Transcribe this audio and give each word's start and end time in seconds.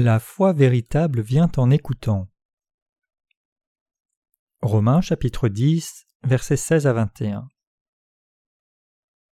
La 0.00 0.20
foi 0.20 0.52
véritable 0.52 1.22
vient 1.22 1.50
en 1.56 1.72
écoutant. 1.72 2.28
Romains 4.62 5.00
chapitre 5.00 5.48
10 5.48 6.06
versets 6.22 6.56
16 6.56 6.86
à 6.86 6.92
21 6.92 7.48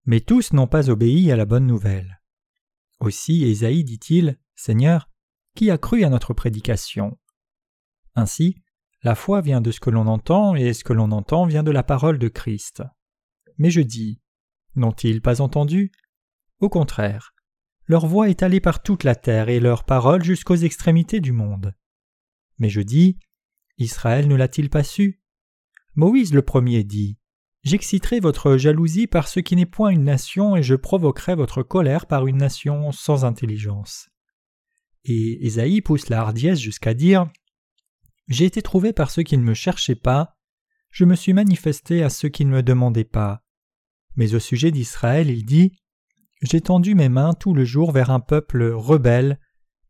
Mais 0.07 0.19
tous 0.19 0.53
n'ont 0.53 0.67
pas 0.67 0.91
obéi 0.91 1.31
à 1.31 1.37
la 1.37 1.45
bonne 1.45 1.69
nouvelle. 1.69 2.21
Aussi 2.99 3.45
Ésaïe 3.45 3.85
dit-il, 3.85 4.41
Seigneur, 4.57 5.09
qui 5.55 5.71
a 5.71 5.79
cru 5.79 6.03
à 6.03 6.11
notre 6.11 6.35
prédication? 6.35 7.17
Ainsi, 8.17 8.61
la 9.05 9.15
foi 9.15 9.43
vient 9.43 9.61
de 9.61 9.71
ce 9.71 9.79
que 9.79 9.91
l'on 9.91 10.09
entend 10.09 10.57
et 10.57 10.73
ce 10.73 10.83
que 10.83 10.93
l'on 10.93 11.13
entend 11.13 11.47
vient 11.47 11.63
de 11.63 11.71
la 11.71 11.85
parole 11.85 12.19
de 12.19 12.27
Christ. 12.27 12.83
Mais 13.57 13.71
je 13.71 13.83
dis, 13.83 14.21
n'ont-ils 14.75 15.23
pas 15.23 15.41
entendu? 15.41 15.93
Au 16.59 16.69
contraire, 16.69 17.36
leur 17.87 18.07
voix 18.07 18.29
est 18.29 18.43
allée 18.43 18.61
par 18.61 18.83
toute 18.83 19.05
la 19.05 19.15
terre 19.15 19.49
et 19.49 19.61
leur 19.61 19.85
parole 19.85 20.25
jusqu'aux 20.25 20.57
extrémités 20.57 21.21
du 21.21 21.33
monde. 21.33 21.75
Mais 22.59 22.69
je 22.69 22.81
dis, 22.81 23.19
Israël 23.79 24.29
ne 24.29 24.35
l'a-t-il 24.35 24.71
pas 24.71 24.83
su? 24.83 25.21
Moïse 25.95 26.35
le 26.35 26.43
premier 26.43 26.85
dit, 26.85 27.19
J'exciterai 27.63 28.21
votre 28.21 28.57
jalousie 28.57 29.09
par 29.09 29.27
ce 29.27 29.41
qui 29.41 29.57
n'est 29.57 29.67
point 29.67 29.91
une 29.91 30.05
nation 30.05 30.57
et 30.57 30.63
je 30.63 30.77
provoquerai 30.77 31.35
votre 31.35 31.63
colère 31.63 32.07
par 32.07 32.27
une 32.27 32.37
nation 32.37 32.93
sans 32.93 33.25
intelligence. 33.25 34.09
Et 35.05 35.45
Ésaïe 35.45 35.81
pousse 35.81 36.09
la 36.09 36.21
hardiesse 36.21 36.61
jusqu'à 36.61 36.95
dire, 36.95 37.29
J'ai 38.29 38.45
été 38.45 38.63
trouvé 38.63 38.93
par 38.93 39.11
ceux 39.11 39.23
qui 39.23 39.37
ne 39.37 39.43
me 39.43 39.55
cherchaient 39.55 39.97
pas, 39.97 40.37
je 40.91 41.05
me 41.05 41.17
suis 41.17 41.33
manifesté 41.33 42.03
à 42.03 42.09
ceux 42.09 42.29
qui 42.29 42.45
ne 42.45 42.51
me 42.51 42.63
demandaient 42.63 43.05
pas. 43.05 43.43
Mais 44.15 44.35
au 44.35 44.39
sujet 44.39 44.71
d'Israël, 44.71 45.29
il 45.29 45.45
dit, 45.45 45.73
j'ai 46.43 46.61
tendu 46.61 46.95
mes 46.95 47.09
mains 47.09 47.33
tout 47.35 47.55
le 47.55 47.65
jour 47.65 47.93
vers 47.93 48.11
un 48.11 48.21
peuple 48.21 48.65
rebelle 48.65 49.41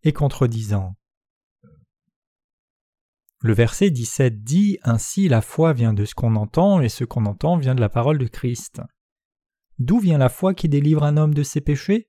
et 0.03 0.13
contredisant. 0.13 0.95
Le 3.41 3.53
verset 3.53 3.91
17 3.91 4.45
dit 4.45 4.79
Ainsi 4.83 5.29
la 5.29 5.43
foi 5.43 5.73
vient 5.73 5.93
de 5.93 6.05
ce 6.05 6.15
qu'on 6.15 6.37
entend, 6.37 6.81
et 6.81 6.89
ce 6.89 7.05
qu'on 7.05 7.27
entend 7.27 7.57
vient 7.57 7.75
de 7.75 7.81
la 7.81 7.89
parole 7.89 8.19
de 8.19 8.27
Christ. 8.27 8.81
D'où 9.79 9.99
vient 9.99 10.19
la 10.19 10.29
foi 10.29 10.55
qui 10.55 10.69
délivre 10.69 11.03
un 11.03 11.17
homme 11.17 11.35
de 11.35 11.43
ses 11.43 11.61
péchés? 11.61 12.09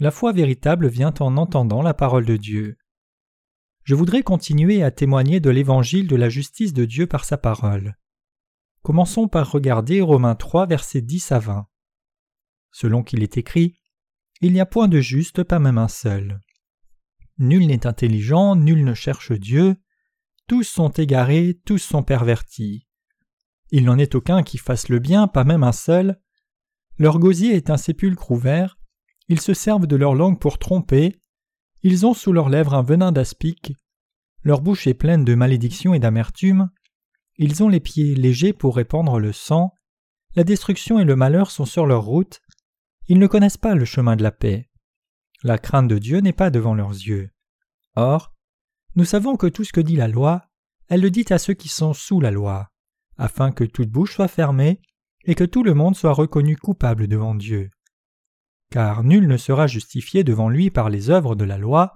La 0.00 0.10
foi 0.10 0.32
véritable 0.32 0.88
vient 0.88 1.12
en 1.20 1.36
entendant 1.36 1.82
la 1.82 1.94
parole 1.94 2.24
de 2.24 2.36
Dieu. 2.36 2.78
Je 3.82 3.94
voudrais 3.94 4.22
continuer 4.22 4.82
à 4.82 4.90
témoigner 4.90 5.40
de 5.40 5.50
l'évangile 5.50 6.06
de 6.06 6.16
la 6.16 6.28
justice 6.28 6.72
de 6.72 6.84
Dieu 6.84 7.06
par 7.06 7.24
sa 7.24 7.36
parole. 7.36 7.96
Commençons 8.82 9.28
par 9.28 9.50
regarder 9.50 10.00
Romains 10.00 10.34
3, 10.34 10.66
versets 10.66 11.02
10 11.02 11.32
à 11.32 11.38
20 11.40 11.66
selon 12.72 13.02
qu'il 13.02 13.22
est 13.22 13.36
écrit 13.36 13.78
Il 14.40 14.52
n'y 14.52 14.60
a 14.60 14.66
point 14.66 14.88
de 14.88 15.00
juste, 15.00 15.42
pas 15.42 15.58
même 15.58 15.78
un 15.78 15.88
seul. 15.88 16.40
Nul 17.38 17.66
n'est 17.66 17.86
intelligent, 17.86 18.56
nul 18.56 18.84
ne 18.84 18.94
cherche 18.94 19.32
Dieu, 19.32 19.76
tous 20.46 20.64
sont 20.64 20.90
égarés, 20.90 21.60
tous 21.64 21.78
sont 21.78 22.02
pervertis. 22.02 22.86
Il 23.70 23.84
n'en 23.84 23.98
est 23.98 24.14
aucun 24.14 24.42
qui 24.42 24.58
fasse 24.58 24.88
le 24.88 24.98
bien, 24.98 25.28
pas 25.28 25.44
même 25.44 25.62
un 25.62 25.72
seul. 25.72 26.20
Leur 26.96 27.18
gosier 27.18 27.54
est 27.54 27.70
un 27.70 27.76
sépulcre 27.76 28.30
ouvert, 28.30 28.78
ils 29.28 29.40
se 29.40 29.54
servent 29.54 29.86
de 29.86 29.96
leur 29.96 30.14
langue 30.14 30.40
pour 30.40 30.58
tromper, 30.58 31.20
ils 31.82 32.06
ont 32.06 32.14
sous 32.14 32.32
leurs 32.32 32.48
lèvres 32.48 32.74
un 32.74 32.82
venin 32.82 33.12
d'aspic, 33.12 33.74
leur 34.42 34.62
bouche 34.62 34.86
est 34.86 34.94
pleine 34.94 35.24
de 35.24 35.34
malédiction 35.34 35.94
et 35.94 35.98
d'amertume, 35.98 36.70
ils 37.36 37.62
ont 37.62 37.68
les 37.68 37.80
pieds 37.80 38.14
légers 38.14 38.52
pour 38.52 38.74
répandre 38.74 39.18
le 39.18 39.32
sang, 39.32 39.72
la 40.34 40.44
destruction 40.44 40.98
et 40.98 41.04
le 41.04 41.14
malheur 41.14 41.50
sont 41.50 41.66
sur 41.66 41.86
leur 41.86 42.02
route, 42.02 42.40
ils 43.08 43.18
ne 43.18 43.26
connaissent 43.26 43.56
pas 43.56 43.74
le 43.74 43.84
chemin 43.84 44.16
de 44.16 44.22
la 44.22 44.32
paix. 44.32 44.70
La 45.42 45.58
crainte 45.58 45.88
de 45.88 45.98
Dieu 45.98 46.20
n'est 46.20 46.32
pas 46.32 46.50
devant 46.50 46.74
leurs 46.74 46.92
yeux. 46.92 47.30
Or, 47.96 48.34
nous 48.94 49.04
savons 49.04 49.36
que 49.36 49.46
tout 49.46 49.64
ce 49.64 49.72
que 49.72 49.80
dit 49.80 49.96
la 49.96 50.08
loi, 50.08 50.44
elle 50.88 51.00
le 51.00 51.10
dit 51.10 51.24
à 51.30 51.38
ceux 51.38 51.54
qui 51.54 51.68
sont 51.68 51.94
sous 51.94 52.20
la 52.20 52.30
loi, 52.30 52.70
afin 53.16 53.50
que 53.50 53.64
toute 53.64 53.90
bouche 53.90 54.14
soit 54.14 54.28
fermée 54.28 54.80
et 55.24 55.34
que 55.34 55.44
tout 55.44 55.62
le 55.62 55.74
monde 55.74 55.96
soit 55.96 56.12
reconnu 56.12 56.56
coupable 56.56 57.08
devant 57.08 57.34
Dieu. 57.34 57.70
Car 58.70 59.04
nul 59.04 59.26
ne 59.26 59.36
sera 59.36 59.66
justifié 59.66 60.24
devant 60.24 60.48
lui 60.48 60.70
par 60.70 60.90
les 60.90 61.10
œuvres 61.10 61.34
de 61.34 61.44
la 61.44 61.58
loi, 61.58 61.94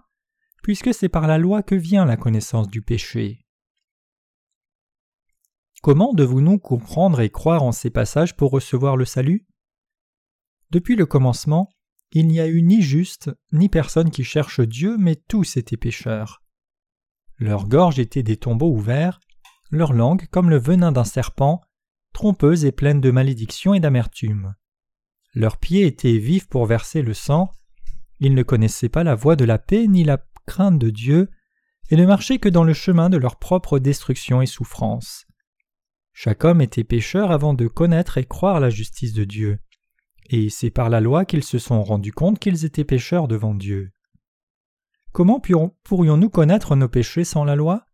puisque 0.62 0.94
c'est 0.94 1.08
par 1.08 1.26
la 1.26 1.38
loi 1.38 1.62
que 1.62 1.74
vient 1.74 2.04
la 2.04 2.16
connaissance 2.16 2.68
du 2.68 2.82
péché. 2.82 3.44
Comment 5.82 6.14
devons-nous 6.14 6.58
comprendre 6.58 7.20
et 7.20 7.30
croire 7.30 7.64
en 7.64 7.72
ces 7.72 7.90
passages 7.90 8.36
pour 8.36 8.52
recevoir 8.52 8.96
le 8.96 9.04
salut? 9.04 9.46
Depuis 10.72 10.96
le 10.96 11.04
commencement, 11.04 11.68
il 12.12 12.26
n'y 12.26 12.40
a 12.40 12.46
eu 12.46 12.62
ni 12.62 12.80
juste, 12.80 13.30
ni 13.52 13.68
personne 13.68 14.10
qui 14.10 14.24
cherche 14.24 14.60
Dieu, 14.60 14.96
mais 14.98 15.16
tous 15.16 15.58
étaient 15.58 15.76
pécheurs. 15.76 16.42
Leur 17.38 17.68
gorge 17.68 17.98
était 17.98 18.22
des 18.22 18.38
tombeaux 18.38 18.72
ouverts, 18.72 19.20
leur 19.70 19.92
langue 19.92 20.26
comme 20.30 20.48
le 20.48 20.58
venin 20.58 20.90
d'un 20.90 21.04
serpent, 21.04 21.60
trompeuse 22.14 22.64
et 22.64 22.72
pleine 22.72 23.02
de 23.02 23.10
malédiction 23.10 23.74
et 23.74 23.80
d'amertume. 23.80 24.54
Leurs 25.34 25.58
pieds 25.58 25.86
étaient 25.86 26.16
vifs 26.16 26.48
pour 26.48 26.64
verser 26.64 27.02
le 27.02 27.12
sang, 27.12 27.50
ils 28.18 28.34
ne 28.34 28.42
connaissaient 28.42 28.88
pas 28.88 29.04
la 29.04 29.14
voie 29.14 29.36
de 29.36 29.44
la 29.44 29.58
paix 29.58 29.86
ni 29.86 30.04
la 30.04 30.24
crainte 30.46 30.78
de 30.78 30.88
Dieu, 30.88 31.28
et 31.90 31.96
ne 31.96 32.06
marchaient 32.06 32.38
que 32.38 32.48
dans 32.48 32.64
le 32.64 32.72
chemin 32.72 33.10
de 33.10 33.18
leur 33.18 33.38
propre 33.38 33.78
destruction 33.78 34.40
et 34.40 34.46
souffrance. 34.46 35.26
Chaque 36.14 36.44
homme 36.44 36.62
était 36.62 36.84
pécheur 36.84 37.30
avant 37.30 37.52
de 37.52 37.68
connaître 37.68 38.16
et 38.16 38.24
croire 38.24 38.58
la 38.58 38.70
justice 38.70 39.12
de 39.12 39.24
Dieu 39.24 39.58
et 40.32 40.48
c'est 40.48 40.70
par 40.70 40.88
la 40.88 41.00
loi 41.00 41.26
qu'ils 41.26 41.44
se 41.44 41.58
sont 41.58 41.82
rendus 41.84 42.12
compte 42.12 42.38
qu'ils 42.38 42.64
étaient 42.64 42.84
pécheurs 42.84 43.28
devant 43.28 43.54
Dieu. 43.54 43.92
Comment 45.12 45.40
pourrions-nous 45.40 46.30
connaître 46.30 46.74
nos 46.74 46.88
péchés 46.88 47.24
sans 47.24 47.44
la 47.44 47.54
loi? 47.54 47.84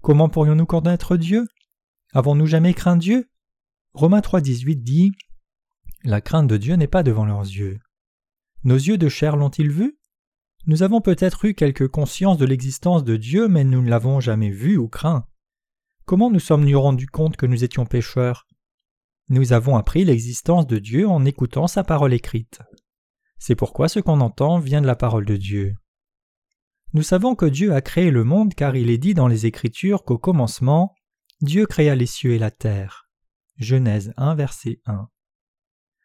Comment 0.00 0.30
pourrions-nous 0.30 0.64
connaître 0.64 1.18
Dieu? 1.18 1.46
Avons-nous 2.14 2.46
jamais 2.46 2.72
craint 2.72 2.96
Dieu? 2.96 3.30
Romains 3.92 4.20
3,18 4.20 4.82
dit 4.82 5.12
La 6.04 6.22
crainte 6.22 6.46
de 6.46 6.56
Dieu 6.56 6.76
n'est 6.76 6.86
pas 6.86 7.02
devant 7.02 7.26
leurs 7.26 7.42
yeux. 7.42 7.78
Nos 8.64 8.76
yeux 8.76 8.96
de 8.96 9.10
chair 9.10 9.36
l'ont-ils 9.36 9.70
vu 9.70 9.98
Nous 10.66 10.82
avons 10.82 11.02
peut-être 11.02 11.44
eu 11.44 11.52
quelque 11.52 11.84
conscience 11.84 12.38
de 12.38 12.46
l'existence 12.46 13.04
de 13.04 13.18
Dieu, 13.18 13.46
mais 13.46 13.62
nous 13.62 13.82
ne 13.82 13.90
l'avons 13.90 14.20
jamais 14.20 14.50
vu 14.50 14.78
ou 14.78 14.88
craint. 14.88 15.26
Comment 16.06 16.30
nous 16.30 16.40
sommes-nous 16.40 16.80
rendus 16.80 17.08
compte 17.08 17.36
que 17.36 17.44
nous 17.44 17.62
étions 17.62 17.84
pécheurs? 17.84 18.46
Nous 19.28 19.52
avons 19.52 19.76
appris 19.76 20.04
l'existence 20.04 20.66
de 20.66 20.78
Dieu 20.78 21.08
en 21.08 21.24
écoutant 21.24 21.66
sa 21.66 21.84
parole 21.84 22.12
écrite. 22.12 22.60
C'est 23.38 23.54
pourquoi 23.54 23.88
ce 23.88 24.00
qu'on 24.00 24.20
entend 24.20 24.58
vient 24.58 24.80
de 24.80 24.86
la 24.86 24.96
parole 24.96 25.24
de 25.24 25.36
Dieu. 25.36 25.74
Nous 26.92 27.02
savons 27.02 27.34
que 27.34 27.46
Dieu 27.46 27.74
a 27.74 27.80
créé 27.80 28.10
le 28.10 28.24
monde 28.24 28.54
car 28.54 28.76
il 28.76 28.90
est 28.90 28.98
dit 28.98 29.14
dans 29.14 29.26
les 29.26 29.46
Écritures 29.46 30.04
qu'au 30.04 30.18
commencement, 30.18 30.94
Dieu 31.40 31.66
créa 31.66 31.94
les 31.94 32.06
cieux 32.06 32.32
et 32.32 32.38
la 32.38 32.50
terre. 32.50 33.08
Genèse 33.56 34.12
1 34.16 34.34
verset 34.34 34.80
1. 34.86 35.08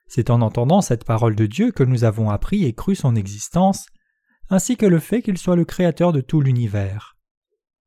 C'est 0.07 0.31
en 0.31 0.41
entendant 0.41 0.81
cette 0.81 1.03
parole 1.03 1.35
de 1.35 1.45
Dieu 1.45 1.71
que 1.71 1.83
nous 1.83 2.03
avons 2.03 2.29
appris 2.29 2.65
et 2.65 2.73
cru 2.73 2.95
son 2.95 3.15
existence, 3.15 3.85
ainsi 4.49 4.77
que 4.77 4.87
le 4.87 4.99
fait 4.99 5.21
qu'il 5.21 5.37
soit 5.37 5.55
le 5.55 5.65
créateur 5.65 6.11
de 6.11 6.21
tout 6.21 6.41
l'univers. 6.41 7.17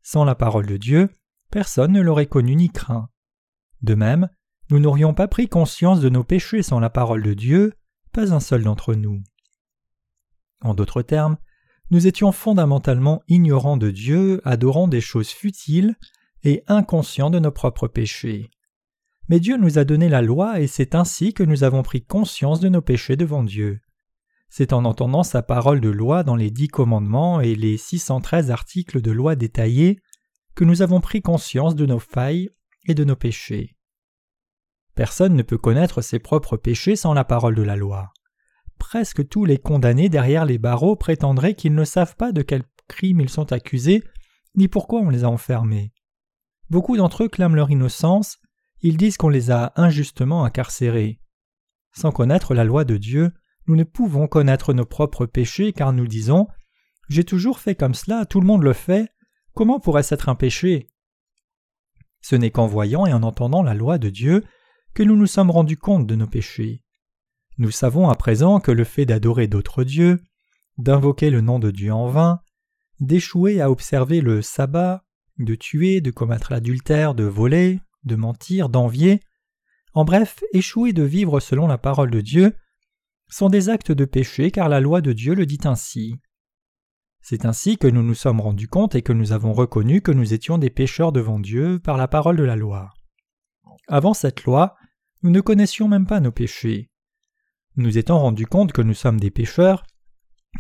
Sans 0.03 0.25
la 0.25 0.37
parole 0.37 0.67
de 0.67 0.77
Dieu, 0.77 1.09
personne 1.51 1.93
ne 1.93 2.01
l'aurait 2.01 2.27
connu 2.27 2.55
ni 2.55 2.71
craint. 2.71 3.09
De 3.83 3.95
même, 3.95 4.29
nous 4.73 4.81
n'aurions 4.81 5.13
pas 5.13 5.29
pris 5.29 5.51
conscience 5.51 6.01
de 6.01 6.09
nos 6.09 6.25
péchés 6.25 6.63
sans 6.63 6.81
la 6.81 6.89
parole 6.89 7.23
de 7.23 7.35
Dieu, 7.35 7.75
pas 8.11 8.33
un 8.33 8.41
seul 8.41 8.63
d'entre 8.63 8.95
nous. 8.95 9.23
En 10.63 10.73
d'autres 10.73 11.03
termes, 11.03 11.37
nous 11.91 12.07
étions 12.07 12.33
fondamentalement 12.33 13.21
ignorants 13.29 13.77
de 13.77 13.91
Dieu, 13.91 14.41
adorant 14.47 14.89
des 14.89 15.03
choses 15.03 15.29
futiles 15.29 15.95
et 16.43 16.65
inconscients 16.69 17.29
de 17.29 17.39
nos 17.39 17.51
propres 17.51 17.87
péchés. 17.87 18.49
Mais 19.29 19.41
Dieu 19.41 19.59
nous 19.59 19.77
a 19.77 19.85
donné 19.85 20.09
la 20.09 20.23
loi 20.23 20.59
et 20.59 20.67
c'est 20.67 20.95
ainsi 20.95 21.35
que 21.35 21.43
nous 21.43 21.65
avons 21.65 21.83
pris 21.83 22.03
conscience 22.03 22.59
de 22.59 22.71
nos 22.71 22.81
péchés 22.81 23.17
devant 23.17 23.45
Dieu. 23.45 23.79
C'est 24.49 24.73
en 24.73 24.87
entendant 24.87 25.23
sa 25.23 25.43
parole 25.43 25.83
de 25.83 25.91
loi 25.91 26.23
dans 26.23 26.37
les 26.37 26.51
dix 26.51 26.69
commandements 26.69 27.43
et 27.43 27.57
les 27.57 27.77
613 27.77 28.51
articles 28.51 29.03
de 29.03 29.11
loi 29.11 29.37
détaillés 29.37 30.01
que 30.55 30.65
nous 30.65 30.81
avons 30.81 31.03
pris 31.03 31.21
conscience 31.21 31.75
de 31.75 31.85
nos 31.85 31.99
failles 31.99 32.49
et 32.87 32.95
de 32.95 33.05
nos 33.05 33.17
péchés. 33.17 33.77
Personne 34.95 35.35
ne 35.35 35.43
peut 35.43 35.59
connaître 35.59 36.03
ses 36.03 36.19
propres 36.19 36.57
péchés 36.57 36.97
sans 36.97 37.15
la 37.15 37.25
parole 37.25 37.55
de 37.55 37.63
la 37.63 37.77
loi. 37.77 38.13
Presque 38.79 39.27
tous 39.29 39.45
les 39.45 39.59
condamnés 39.59 40.09
derrière 40.09 40.45
les 40.45 40.59
barreaux 40.59 40.97
prétendraient 40.97 41.55
qu'ils 41.55 41.75
ne 41.75 41.85
savent 41.85 42.17
pas 42.17 42.33
de 42.33 42.43
quel 42.43 42.65
crime 42.89 43.21
ils 43.21 43.31
sont 43.31 43.53
accusés, 43.53 44.03
ni 44.55 44.69
pourquoi 44.69 45.01
on 45.01 45.09
les 45.09 45.25
a 45.25 45.31
enfermés. 45.31 45.93
Beaucoup 46.69 46.97
d'entre 46.97 47.25
eux 47.25 47.29
clament 47.29 47.55
leur 47.55 47.71
innocence, 47.71 48.39
ils 48.81 48.97
disent 48.97 49.17
qu'on 49.17 49.29
les 49.29 49.51
a 49.51 49.73
injustement 49.77 50.45
incarcérés. 50.45 51.21
Sans 51.93 52.11
connaître 52.11 52.55
la 52.55 52.65
loi 52.65 52.85
de 52.85 52.97
Dieu, 52.97 53.33
nous 53.67 53.77
ne 53.77 53.85
pouvons 53.85 54.27
connaître 54.27 54.73
nos 54.73 54.85
propres 54.85 55.27
péchés 55.27 55.73
car 55.73 55.93
nous 55.93 56.07
disons 56.07 56.49
J'ai 57.09 57.25
toujours 57.25 57.61
fait 57.61 57.75
comme 57.75 57.95
cela, 57.95 58.27
tout 58.27 58.41
le 58.41 58.47
monde 58.47 58.63
le 58.63 58.73
fait, 58.73 59.09
comment 59.55 59.81
pourrait-ce 59.81 60.15
être 60.15 60.29
un 60.29 60.35
péché? 60.35 60.89
Ce 62.21 62.37
n'est 62.37 62.51
qu'en 62.51 62.67
voyant 62.67 63.07
et 63.07 63.13
en 63.13 63.23
entendant 63.23 63.63
la 63.63 63.75
loi 63.75 63.99
de 63.99 64.09
Dieu 64.09 64.45
que 64.95 65.03
nous 65.03 65.17
nous 65.17 65.27
sommes 65.27 65.51
rendus 65.51 65.77
compte 65.77 66.07
de 66.07 66.15
nos 66.15 66.27
péchés. 66.27 66.83
Nous 67.59 67.71
savons 67.71 68.09
à 68.09 68.15
présent 68.15 68.61
que 68.61 68.73
le 68.73 68.85
fait 68.85 69.07
d'adorer 69.07 69.47
d'autres 69.47 69.85
dieux, 69.85 70.23
d'invoquer 70.79 71.31
le 71.31 71.41
nom 71.41 71.59
de 71.59 71.71
Dieu 71.71 71.93
en 71.93 72.09
vain, 72.09 72.41
d'échouer 73.01 73.61
à 73.61 73.71
observer 73.71 74.21
le 74.21 74.43
sabbat, 74.43 75.05
de 75.39 75.55
tuer, 75.55 76.01
de 76.01 76.11
commettre 76.11 76.53
l'adultère, 76.53 77.15
de 77.15 77.25
voler, 77.25 77.81
de 78.05 78.17
mentir, 78.17 78.69
d'envier, 78.69 79.21
en 79.95 80.05
bref, 80.05 80.43
échouer 80.53 80.93
de 80.93 81.03
vivre 81.03 81.41
selon 81.41 81.67
la 81.67 81.79
parole 81.79 82.11
de 82.11 82.21
Dieu, 82.21 82.55
sont 83.29 83.49
des 83.49 83.69
actes 83.69 83.93
de 83.93 84.05
péché 84.05 84.51
car 84.51 84.69
la 84.69 84.81
loi 84.81 85.01
de 85.01 85.13
Dieu 85.13 85.35
le 85.35 85.47
dit 85.47 85.61
ainsi. 85.65 86.17
C'est 87.21 87.45
ainsi 87.45 87.79
que 87.79 87.87
nous 87.87 88.03
nous 88.03 88.15
sommes 88.15 88.41
rendus 88.41 88.69
compte 88.69 88.95
et 88.95 89.03
que 89.03 89.13
nous 89.13 89.33
avons 89.33 89.53
reconnu 89.53 90.01
que 90.01 90.13
nous 90.13 90.35
étions 90.35 90.59
des 90.59 90.71
pécheurs 90.71 91.13
devant 91.13 91.39
Dieu 91.39 91.79
par 91.79 91.97
la 91.97 92.09
parole 92.09 92.37
de 92.37 92.43
la 92.43 92.57
loi. 92.57 92.91
Avant 93.89 94.15
cette 94.15 94.45
loi, 94.45 94.77
nous 95.23 95.31
ne 95.31 95.41
connaissions 95.41 95.89
même 95.89 96.07
pas 96.07 96.21
nos 96.21 96.33
péchés. 96.33 96.91
Nous 97.77 97.97
étant 97.99 98.19
rendus 98.19 98.47
compte 98.47 98.73
que 98.73 98.83
nous 98.83 98.95
sommes 98.95 99.21
des 99.21 99.31
pécheurs, 99.31 99.85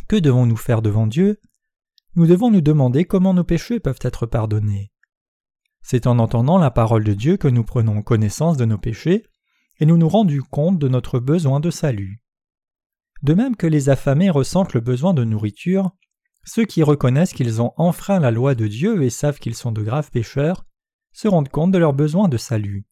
que 0.08 0.16
devons-nous 0.16 0.56
faire 0.56 0.82
devant 0.82 1.06
Dieu? 1.06 1.40
Nous 2.14 2.26
devons 2.26 2.50
nous 2.50 2.60
demander 2.60 3.04
comment 3.04 3.34
nos 3.34 3.44
péchés 3.44 3.80
peuvent 3.80 3.98
être 4.02 4.26
pardonnés. 4.26 4.92
C'est 5.82 6.06
en 6.06 6.18
entendant 6.18 6.58
la 6.58 6.70
parole 6.70 7.04
de 7.04 7.14
Dieu 7.14 7.36
que 7.36 7.48
nous 7.48 7.64
prenons 7.64 8.02
connaissance 8.02 8.56
de 8.56 8.64
nos 8.64 8.78
péchés 8.78 9.26
et 9.80 9.86
nous 9.86 9.96
nous 9.96 10.08
rendons 10.08 10.42
compte 10.50 10.78
de 10.78 10.88
notre 10.88 11.18
besoin 11.18 11.60
de 11.60 11.70
salut. 11.70 12.22
De 13.22 13.34
même 13.34 13.56
que 13.56 13.66
les 13.66 13.88
affamés 13.88 14.30
ressentent 14.30 14.74
le 14.74 14.80
besoin 14.80 15.14
de 15.14 15.24
nourriture, 15.24 15.90
ceux 16.44 16.64
qui 16.64 16.82
reconnaissent 16.82 17.34
qu'ils 17.34 17.62
ont 17.62 17.72
enfreint 17.76 18.20
la 18.20 18.30
loi 18.30 18.54
de 18.54 18.66
Dieu 18.66 19.02
et 19.02 19.10
savent 19.10 19.38
qu'ils 19.38 19.54
sont 19.54 19.72
de 19.72 19.82
graves 19.82 20.10
pécheurs 20.10 20.64
se 21.12 21.28
rendent 21.28 21.48
compte 21.48 21.72
de 21.72 21.78
leur 21.78 21.92
besoin 21.92 22.28
de 22.28 22.36
salut. 22.36 22.86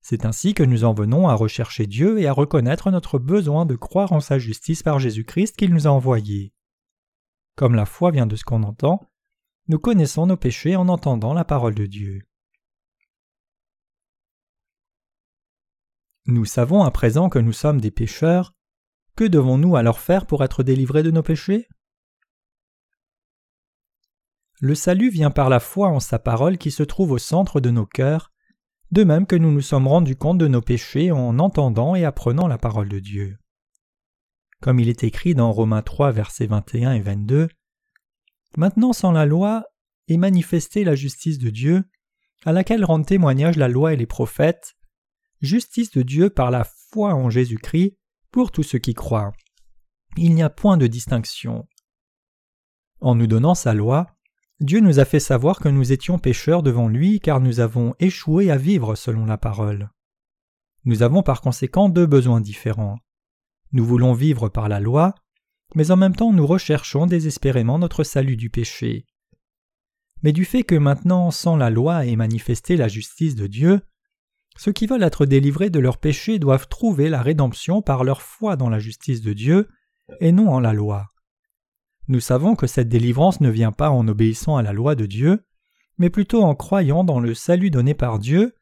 C'est 0.00 0.24
ainsi 0.24 0.54
que 0.54 0.62
nous 0.62 0.84
en 0.84 0.94
venons 0.94 1.28
à 1.28 1.34
rechercher 1.34 1.86
Dieu 1.86 2.18
et 2.18 2.26
à 2.26 2.32
reconnaître 2.32 2.90
notre 2.90 3.18
besoin 3.18 3.66
de 3.66 3.76
croire 3.76 4.12
en 4.12 4.20
sa 4.20 4.38
justice 4.38 4.82
par 4.82 4.98
Jésus-Christ 4.98 5.56
qu'il 5.56 5.72
nous 5.72 5.86
a 5.86 5.90
envoyé. 5.90 6.54
Comme 7.56 7.74
la 7.74 7.86
foi 7.86 8.10
vient 8.10 8.26
de 8.26 8.36
ce 8.36 8.44
qu'on 8.44 8.62
entend, 8.62 9.10
nous 9.68 9.78
connaissons 9.78 10.26
nos 10.26 10.36
péchés 10.36 10.76
en 10.76 10.88
entendant 10.88 11.34
la 11.34 11.44
parole 11.44 11.74
de 11.74 11.86
Dieu. 11.86 12.22
Nous 16.26 16.44
savons 16.44 16.82
à 16.82 16.90
présent 16.90 17.28
que 17.28 17.38
nous 17.38 17.52
sommes 17.52 17.80
des 17.80 17.90
pécheurs. 17.90 18.54
Que 19.16 19.24
devons-nous 19.24 19.76
alors 19.76 20.00
faire 20.00 20.26
pour 20.26 20.44
être 20.44 20.62
délivrés 20.62 21.02
de 21.02 21.10
nos 21.10 21.22
péchés? 21.22 21.68
Le 24.60 24.74
salut 24.74 25.10
vient 25.10 25.30
par 25.30 25.48
la 25.48 25.60
foi 25.60 25.88
en 25.88 26.00
sa 26.00 26.18
parole 26.18 26.58
qui 26.58 26.70
se 26.70 26.82
trouve 26.82 27.12
au 27.12 27.18
centre 27.18 27.60
de 27.60 27.70
nos 27.70 27.86
cœurs, 27.86 28.30
de 28.90 29.04
même 29.04 29.26
que 29.26 29.36
nous 29.36 29.52
nous 29.52 29.60
sommes 29.60 29.86
rendus 29.86 30.16
compte 30.16 30.38
de 30.38 30.48
nos 30.48 30.60
péchés 30.60 31.12
en 31.12 31.38
entendant 31.38 31.94
et 31.94 32.04
apprenant 32.04 32.48
la 32.48 32.58
parole 32.58 32.88
de 32.88 32.98
Dieu. 32.98 33.38
Comme 34.60 34.80
il 34.80 34.88
est 34.88 35.04
écrit 35.04 35.34
dans 35.34 35.52
Romains 35.52 35.82
3 35.82 36.12
versets 36.12 36.46
21 36.46 36.92
et 36.92 37.00
22, 37.00 37.48
Maintenant 38.56 38.92
sans 38.92 39.12
la 39.12 39.26
loi 39.26 39.64
est 40.08 40.16
manifestée 40.16 40.82
la 40.84 40.96
justice 40.96 41.38
de 41.38 41.50
Dieu, 41.50 41.84
à 42.44 42.52
laquelle 42.52 42.84
rendent 42.84 43.06
témoignage 43.06 43.56
la 43.56 43.68
loi 43.68 43.92
et 43.92 43.96
les 43.96 44.06
prophètes, 44.06 44.74
justice 45.40 45.92
de 45.92 46.02
Dieu 46.02 46.30
par 46.30 46.50
la 46.50 46.64
foi 46.64 47.14
en 47.14 47.30
Jésus-Christ 47.30 47.96
pour 48.32 48.50
tous 48.50 48.62
ceux 48.62 48.78
qui 48.78 48.94
croient. 48.94 49.32
Il 50.16 50.34
n'y 50.34 50.42
a 50.42 50.50
point 50.50 50.76
de 50.76 50.88
distinction. 50.88 51.68
En 53.00 53.14
nous 53.14 53.28
donnant 53.28 53.54
sa 53.54 53.72
loi, 53.72 54.08
Dieu 54.60 54.80
nous 54.80 55.00
a 55.00 55.06
fait 55.06 55.20
savoir 55.20 55.58
que 55.58 55.70
nous 55.70 55.90
étions 55.90 56.18
pécheurs 56.18 56.62
devant 56.62 56.86
lui 56.86 57.18
car 57.18 57.40
nous 57.40 57.60
avons 57.60 57.94
échoué 57.98 58.50
à 58.50 58.58
vivre 58.58 58.94
selon 58.94 59.24
la 59.24 59.38
parole. 59.38 59.88
Nous 60.84 61.02
avons 61.02 61.22
par 61.22 61.40
conséquent 61.40 61.88
deux 61.88 62.04
besoins 62.04 62.42
différents. 62.42 62.98
Nous 63.72 63.86
voulons 63.86 64.12
vivre 64.12 64.50
par 64.50 64.68
la 64.68 64.78
loi, 64.78 65.14
mais 65.74 65.90
en 65.90 65.96
même 65.96 66.14
temps 66.14 66.32
nous 66.32 66.46
recherchons 66.46 67.06
désespérément 67.06 67.78
notre 67.78 68.04
salut 68.04 68.36
du 68.36 68.50
péché. 68.50 69.06
Mais 70.22 70.32
du 70.32 70.44
fait 70.44 70.62
que 70.62 70.74
maintenant 70.74 71.30
sans 71.30 71.56
la 71.56 71.70
loi 71.70 72.04
est 72.04 72.16
manifestée 72.16 72.76
la 72.76 72.88
justice 72.88 73.36
de 73.36 73.46
Dieu, 73.46 73.80
ceux 74.58 74.72
qui 74.72 74.86
veulent 74.86 75.02
être 75.02 75.24
délivrés 75.24 75.70
de 75.70 75.78
leurs 75.78 75.96
péchés 75.96 76.38
doivent 76.38 76.68
trouver 76.68 77.08
la 77.08 77.22
rédemption 77.22 77.80
par 77.80 78.04
leur 78.04 78.20
foi 78.20 78.56
dans 78.56 78.68
la 78.68 78.78
justice 78.78 79.22
de 79.22 79.32
Dieu 79.32 79.70
et 80.20 80.32
non 80.32 80.48
en 80.48 80.60
la 80.60 80.74
loi. 80.74 81.06
Nous 82.10 82.18
savons 82.18 82.56
que 82.56 82.66
cette 82.66 82.88
délivrance 82.88 83.40
ne 83.40 83.50
vient 83.50 83.70
pas 83.70 83.90
en 83.90 84.08
obéissant 84.08 84.56
à 84.56 84.62
la 84.62 84.72
loi 84.72 84.96
de 84.96 85.06
Dieu, 85.06 85.46
mais 85.96 86.10
plutôt 86.10 86.42
en 86.42 86.56
croyant 86.56 87.04
dans 87.04 87.20
le 87.20 87.34
salut 87.34 87.70
donné 87.70 87.94
par 87.94 88.18
Dieu, 88.18 88.56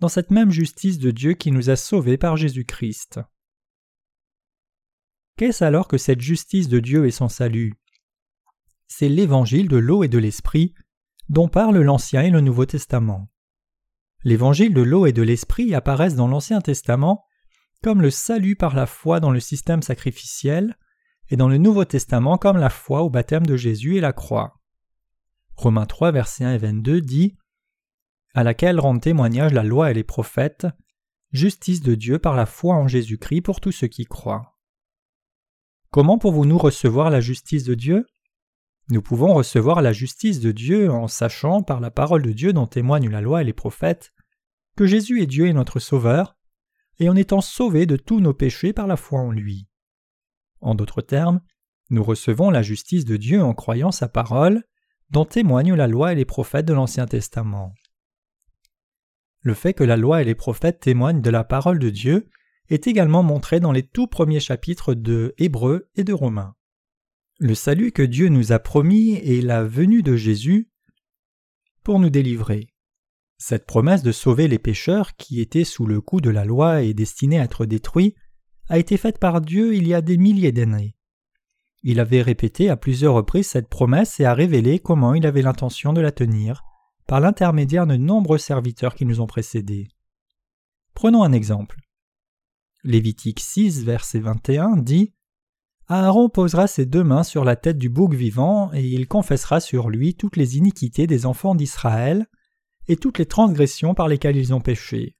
dans 0.00 0.08
cette 0.08 0.32
même 0.32 0.50
justice 0.50 0.98
de 0.98 1.12
Dieu 1.12 1.34
qui 1.34 1.52
nous 1.52 1.70
a 1.70 1.76
sauvés 1.76 2.18
par 2.18 2.36
Jésus-Christ. 2.36 3.20
Qu'est-ce 5.36 5.62
alors 5.62 5.86
que 5.86 5.96
cette 5.96 6.20
justice 6.20 6.66
de 6.66 6.80
Dieu 6.80 7.06
et 7.06 7.12
son 7.12 7.28
salut? 7.28 7.74
C'est 8.88 9.08
l'évangile 9.08 9.68
de 9.68 9.76
l'eau 9.76 10.02
et 10.02 10.08
de 10.08 10.18
l'esprit 10.18 10.74
dont 11.28 11.46
parlent 11.46 11.80
l'Ancien 11.80 12.22
et 12.22 12.30
le 12.30 12.40
Nouveau 12.40 12.66
Testament. 12.66 13.30
L'évangile 14.24 14.74
de 14.74 14.82
l'eau 14.82 15.06
et 15.06 15.12
de 15.12 15.22
l'esprit 15.22 15.72
apparaissent 15.72 16.16
dans 16.16 16.26
l'Ancien 16.26 16.60
Testament 16.60 17.24
comme 17.80 18.02
le 18.02 18.10
salut 18.10 18.56
par 18.56 18.74
la 18.74 18.86
foi 18.86 19.20
dans 19.20 19.30
le 19.30 19.38
système 19.38 19.82
sacrificiel, 19.82 20.76
et 21.30 21.36
dans 21.36 21.48
le 21.48 21.58
Nouveau 21.58 21.84
Testament 21.84 22.38
comme 22.38 22.56
la 22.56 22.70
foi 22.70 23.02
au 23.02 23.10
baptême 23.10 23.46
de 23.46 23.56
Jésus 23.56 23.96
et 23.96 24.00
la 24.00 24.12
croix. 24.12 24.60
Romains 25.56 25.86
3, 25.86 26.12
verset 26.12 26.44
1 26.44 26.54
et 26.54 26.58
22 26.58 27.00
dit 27.00 27.36
À 28.34 28.44
laquelle 28.44 28.80
rendent 28.80 29.02
témoignage 29.02 29.52
la 29.52 29.64
loi 29.64 29.90
et 29.90 29.94
les 29.94 30.04
prophètes, 30.04 30.66
justice 31.32 31.82
de 31.82 31.94
Dieu 31.94 32.18
par 32.18 32.36
la 32.36 32.46
foi 32.46 32.74
en 32.74 32.88
Jésus-Christ 32.88 33.42
pour 33.42 33.60
tous 33.60 33.72
ceux 33.72 33.88
qui 33.88 34.04
croient. 34.04 34.56
Comment 35.90 36.18
pouvons-nous 36.18 36.58
recevoir 36.58 37.10
la 37.10 37.20
justice 37.20 37.64
de 37.64 37.74
Dieu? 37.74 38.06
Nous 38.90 39.02
pouvons 39.02 39.34
recevoir 39.34 39.82
la 39.82 39.92
justice 39.92 40.40
de 40.40 40.52
Dieu 40.52 40.90
en 40.90 41.08
sachant, 41.08 41.62
par 41.62 41.80
la 41.80 41.90
parole 41.90 42.22
de 42.22 42.32
Dieu 42.32 42.52
dont 42.52 42.66
témoignent 42.66 43.10
la 43.10 43.20
loi 43.20 43.42
et 43.42 43.44
les 43.44 43.52
prophètes, 43.52 44.12
que 44.76 44.86
Jésus 44.86 45.22
est 45.22 45.26
Dieu 45.26 45.46
et 45.46 45.52
notre 45.52 45.80
Sauveur, 45.80 46.36
et 46.98 47.08
en 47.08 47.16
étant 47.16 47.40
sauvés 47.40 47.86
de 47.86 47.96
tous 47.96 48.20
nos 48.20 48.32
péchés 48.32 48.72
par 48.72 48.86
la 48.86 48.96
foi 48.96 49.20
en 49.20 49.30
lui. 49.30 49.68
En 50.60 50.74
d'autres 50.74 51.02
termes, 51.02 51.40
nous 51.90 52.02
recevons 52.02 52.50
la 52.50 52.62
justice 52.62 53.04
de 53.04 53.16
Dieu 53.16 53.42
en 53.42 53.54
croyant 53.54 53.90
sa 53.90 54.08
parole, 54.08 54.64
dont 55.10 55.24
témoignent 55.24 55.74
la 55.74 55.86
loi 55.86 56.12
et 56.12 56.16
les 56.16 56.24
prophètes 56.24 56.66
de 56.66 56.74
l'Ancien 56.74 57.06
Testament. 57.06 57.72
Le 59.40 59.54
fait 59.54 59.72
que 59.72 59.84
la 59.84 59.96
loi 59.96 60.20
et 60.20 60.24
les 60.24 60.34
prophètes 60.34 60.80
témoignent 60.80 61.22
de 61.22 61.30
la 61.30 61.44
parole 61.44 61.78
de 61.78 61.90
Dieu 61.90 62.28
est 62.68 62.86
également 62.86 63.22
montré 63.22 63.60
dans 63.60 63.72
les 63.72 63.82
tout 63.86 64.06
premiers 64.06 64.40
chapitres 64.40 64.94
de 64.94 65.34
Hébreux 65.38 65.88
et 65.94 66.04
de 66.04 66.12
Romains. 66.12 66.54
Le 67.38 67.54
salut 67.54 67.92
que 67.92 68.02
Dieu 68.02 68.28
nous 68.28 68.52
a 68.52 68.58
promis 68.58 69.14
est 69.14 69.42
la 69.42 69.64
venue 69.64 70.02
de 70.02 70.16
Jésus 70.16 70.70
pour 71.84 72.00
nous 72.00 72.10
délivrer. 72.10 72.66
Cette 73.38 73.64
promesse 73.64 74.02
de 74.02 74.10
sauver 74.12 74.48
les 74.48 74.58
pécheurs 74.58 75.14
qui 75.14 75.40
étaient 75.40 75.64
sous 75.64 75.86
le 75.86 76.00
coup 76.00 76.20
de 76.20 76.30
la 76.30 76.44
loi 76.44 76.82
et 76.82 76.92
destinés 76.92 77.38
à 77.38 77.44
être 77.44 77.64
détruits 77.64 78.16
a 78.68 78.78
été 78.78 78.96
faite 78.96 79.18
par 79.18 79.40
Dieu 79.40 79.74
il 79.74 79.86
y 79.86 79.94
a 79.94 80.00
des 80.00 80.18
milliers 80.18 80.52
d'années. 80.52 80.94
Il 81.82 82.00
avait 82.00 82.22
répété 82.22 82.70
à 82.70 82.76
plusieurs 82.76 83.14
reprises 83.14 83.48
cette 83.48 83.68
promesse 83.68 84.18
et 84.20 84.24
a 84.24 84.34
révélé 84.34 84.78
comment 84.78 85.14
il 85.14 85.26
avait 85.26 85.42
l'intention 85.42 85.92
de 85.92 86.00
la 86.00 86.12
tenir, 86.12 86.64
par 87.06 87.20
l'intermédiaire 87.20 87.86
de 87.86 87.96
nombreux 87.96 88.38
serviteurs 88.38 88.94
qui 88.94 89.06
nous 89.06 89.20
ont 89.20 89.26
précédés. 89.26 89.88
Prenons 90.94 91.22
un 91.22 91.32
exemple. 91.32 91.78
Lévitique 92.84 93.40
6, 93.40 93.84
verset 93.84 94.20
21 94.20 94.76
dit 94.76 95.14
Aaron 95.86 96.28
posera 96.28 96.66
ses 96.66 96.84
deux 96.84 97.04
mains 97.04 97.22
sur 97.22 97.44
la 97.44 97.56
tête 97.56 97.78
du 97.78 97.88
bouc 97.88 98.12
vivant, 98.12 98.70
et 98.74 98.86
il 98.86 99.08
confessera 99.08 99.60
sur 99.60 99.88
lui 99.88 100.14
toutes 100.14 100.36
les 100.36 100.58
iniquités 100.58 101.06
des 101.06 101.24
enfants 101.24 101.54
d'Israël, 101.54 102.26
et 102.88 102.96
toutes 102.96 103.18
les 103.18 103.26
transgressions 103.26 103.94
par 103.94 104.08
lesquelles 104.08 104.36
ils 104.36 104.52
ont 104.52 104.60
péché. 104.60 105.16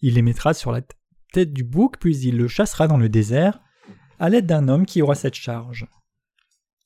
Il 0.00 0.14
les 0.14 0.22
mettra 0.22 0.54
sur 0.54 0.72
la 0.72 0.82
tête 0.82 0.99
du 1.38 1.64
bouc, 1.64 1.96
puis 1.98 2.16
il 2.18 2.36
le 2.36 2.48
chassera 2.48 2.88
dans 2.88 2.96
le 2.96 3.08
désert, 3.08 3.60
à 4.18 4.28
l'aide 4.28 4.46
d'un 4.46 4.68
homme 4.68 4.86
qui 4.86 5.02
aura 5.02 5.14
cette 5.14 5.34
charge. 5.34 5.86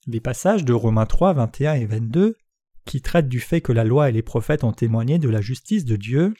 Les 0.06 0.20
passages 0.20 0.64
de 0.64 0.72
Romains 0.72 1.06
3, 1.06 1.32
21 1.32 1.74
et 1.74 1.86
22, 1.86 2.36
qui 2.84 3.00
traitent 3.00 3.28
du 3.28 3.40
fait 3.40 3.60
que 3.60 3.72
la 3.72 3.84
loi 3.84 4.08
et 4.08 4.12
les 4.12 4.22
prophètes 4.22 4.64
ont 4.64 4.72
témoigné 4.72 5.18
de 5.18 5.28
la 5.28 5.40
justice 5.40 5.84
de 5.84 5.96
Dieu, 5.96 6.34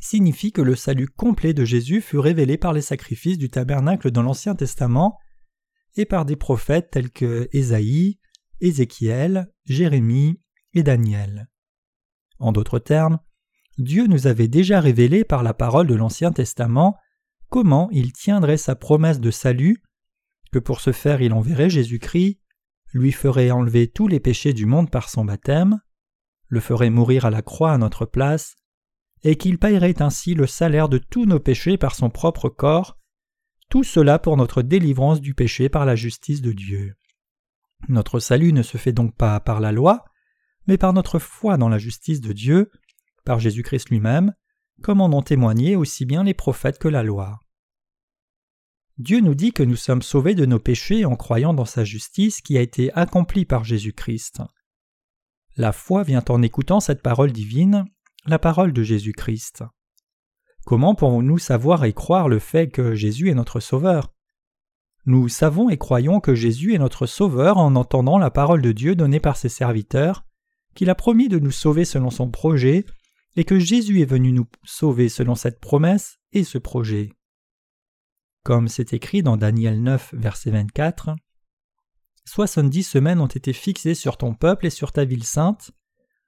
signifient 0.00 0.52
que 0.52 0.62
le 0.62 0.74
salut 0.74 1.08
complet 1.08 1.54
de 1.54 1.64
Jésus 1.64 2.00
fut 2.00 2.18
révélé 2.18 2.56
par 2.56 2.72
les 2.72 2.80
sacrifices 2.80 3.38
du 3.38 3.50
tabernacle 3.50 4.10
dans 4.10 4.22
l'Ancien 4.22 4.54
Testament 4.54 5.18
et 5.96 6.06
par 6.06 6.24
des 6.24 6.36
prophètes 6.36 6.90
tels 6.90 7.10
que 7.10 7.48
Ésaïe, 7.52 8.18
Ézéchiel, 8.60 9.52
Jérémie 9.66 10.40
et 10.74 10.82
Daniel. 10.82 11.48
En 12.38 12.52
d'autres 12.52 12.78
termes, 12.78 13.20
Dieu 13.78 14.06
nous 14.06 14.26
avait 14.26 14.48
déjà 14.48 14.80
révélé 14.80 15.24
par 15.24 15.42
la 15.42 15.54
parole 15.54 15.86
de 15.86 15.94
l'Ancien 15.94 16.32
Testament 16.32 16.96
comment 17.52 17.90
il 17.92 18.14
tiendrait 18.14 18.56
sa 18.56 18.74
promesse 18.74 19.20
de 19.20 19.30
salut, 19.30 19.82
que 20.52 20.58
pour 20.58 20.80
ce 20.80 20.90
faire 20.90 21.20
il 21.20 21.34
enverrait 21.34 21.68
Jésus-Christ, 21.68 22.40
lui 22.94 23.12
ferait 23.12 23.50
enlever 23.50 23.88
tous 23.88 24.08
les 24.08 24.20
péchés 24.20 24.54
du 24.54 24.64
monde 24.64 24.90
par 24.90 25.10
son 25.10 25.26
baptême, 25.26 25.78
le 26.48 26.60
ferait 26.60 26.88
mourir 26.88 27.26
à 27.26 27.30
la 27.30 27.42
croix 27.42 27.72
à 27.72 27.76
notre 27.76 28.06
place, 28.06 28.56
et 29.22 29.36
qu'il 29.36 29.58
payerait 29.58 30.00
ainsi 30.00 30.32
le 30.32 30.46
salaire 30.46 30.88
de 30.88 30.96
tous 30.96 31.26
nos 31.26 31.40
péchés 31.40 31.76
par 31.76 31.94
son 31.94 32.08
propre 32.08 32.48
corps, 32.48 32.98
tout 33.68 33.84
cela 33.84 34.18
pour 34.18 34.38
notre 34.38 34.62
délivrance 34.62 35.20
du 35.20 35.34
péché 35.34 35.68
par 35.68 35.84
la 35.84 35.94
justice 35.94 36.40
de 36.40 36.52
Dieu. 36.52 36.94
Notre 37.86 38.18
salut 38.18 38.54
ne 38.54 38.62
se 38.62 38.78
fait 38.78 38.92
donc 38.94 39.14
pas 39.14 39.38
par 39.40 39.60
la 39.60 39.72
loi, 39.72 40.06
mais 40.66 40.78
par 40.78 40.94
notre 40.94 41.18
foi 41.18 41.58
dans 41.58 41.68
la 41.68 41.78
justice 41.78 42.22
de 42.22 42.32
Dieu, 42.32 42.70
par 43.26 43.40
Jésus-Christ 43.40 43.90
lui-même, 43.90 44.32
comme 44.80 45.00
en 45.00 45.12
ont 45.12 45.22
témoigné 45.22 45.76
aussi 45.76 46.06
bien 46.06 46.24
les 46.24 46.34
prophètes 46.34 46.78
que 46.78 46.88
la 46.88 47.02
loi. 47.02 47.40
Dieu 48.98 49.20
nous 49.20 49.34
dit 49.34 49.52
que 49.52 49.62
nous 49.62 49.76
sommes 49.76 50.02
sauvés 50.02 50.34
de 50.34 50.46
nos 50.46 50.58
péchés 50.58 51.04
en 51.04 51.16
croyant 51.16 51.54
dans 51.54 51.64
sa 51.64 51.84
justice 51.84 52.40
qui 52.40 52.56
a 52.58 52.60
été 52.60 52.92
accomplie 52.92 53.44
par 53.44 53.64
Jésus-Christ. 53.64 54.42
La 55.56 55.72
foi 55.72 56.02
vient 56.02 56.24
en 56.28 56.42
écoutant 56.42 56.80
cette 56.80 57.02
parole 57.02 57.32
divine, 57.32 57.84
la 58.26 58.38
parole 58.38 58.72
de 58.72 58.82
Jésus-Christ. 58.82 59.64
Comment 60.64 60.94
pouvons-nous 60.94 61.38
savoir 61.38 61.84
et 61.84 61.92
croire 61.92 62.28
le 62.28 62.38
fait 62.38 62.68
que 62.68 62.94
Jésus 62.94 63.28
est 63.28 63.34
notre 63.34 63.60
Sauveur? 63.60 64.12
Nous 65.04 65.28
savons 65.28 65.68
et 65.68 65.78
croyons 65.78 66.20
que 66.20 66.34
Jésus 66.34 66.74
est 66.74 66.78
notre 66.78 67.06
Sauveur 67.06 67.58
en 67.58 67.74
entendant 67.74 68.18
la 68.18 68.30
parole 68.30 68.62
de 68.62 68.70
Dieu 68.70 68.94
donnée 68.94 69.18
par 69.18 69.36
ses 69.36 69.48
serviteurs, 69.48 70.24
qu'il 70.74 70.90
a 70.90 70.94
promis 70.94 71.28
de 71.28 71.40
nous 71.40 71.50
sauver 71.50 71.84
selon 71.84 72.10
son 72.10 72.30
projet, 72.30 72.86
et 73.36 73.44
que 73.44 73.58
Jésus 73.58 74.00
est 74.00 74.06
venu 74.06 74.32
nous 74.32 74.46
sauver 74.64 75.08
selon 75.08 75.34
cette 75.34 75.60
promesse 75.60 76.18
et 76.32 76.44
ce 76.44 76.58
projet. 76.58 77.10
Comme 78.44 78.68
c'est 78.68 78.92
écrit 78.92 79.22
dans 79.22 79.36
Daniel 79.36 79.82
9, 79.82 80.14
verset 80.14 80.50
24, 80.50 81.16
Soixante-dix 82.24 82.84
semaines 82.84 83.20
ont 83.20 83.26
été 83.26 83.52
fixées 83.52 83.94
sur 83.94 84.16
ton 84.16 84.34
peuple 84.34 84.66
et 84.66 84.70
sur 84.70 84.92
ta 84.92 85.04
ville 85.04 85.24
sainte, 85.24 85.72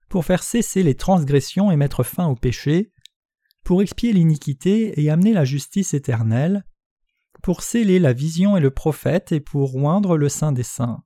pour 0.08 0.25
faire 0.25 0.42
cesser 0.42 0.82
les 0.82 0.96
transgressions 0.96 1.70
et 1.70 1.76
mettre 1.76 2.02
fin 2.02 2.26
au 2.26 2.34
péché, 2.34 2.92
pour 3.64 3.80
expier 3.80 4.12
l'iniquité 4.12 5.00
et 5.00 5.11
amener 5.11 5.32
la 5.32 5.44
justice 5.44 5.94
éternelle, 5.94 6.64
pour 7.42 7.62
sceller 7.62 7.99
la 7.99 8.12
vision 8.12 8.56
et 8.56 8.61
le 8.61 8.70
prophète 8.70 9.32
et 9.32 9.40
pour 9.40 9.76
oindre 9.76 10.16
le 10.16 10.28
Saint 10.28 10.52
des 10.52 10.62
Saints. 10.62 11.02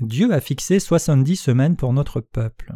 Dieu 0.00 0.32
a 0.32 0.40
fixé 0.40 0.80
soixante-dix 0.80 1.36
semaines 1.36 1.76
pour 1.76 1.92
notre 1.92 2.22
peuple. 2.22 2.72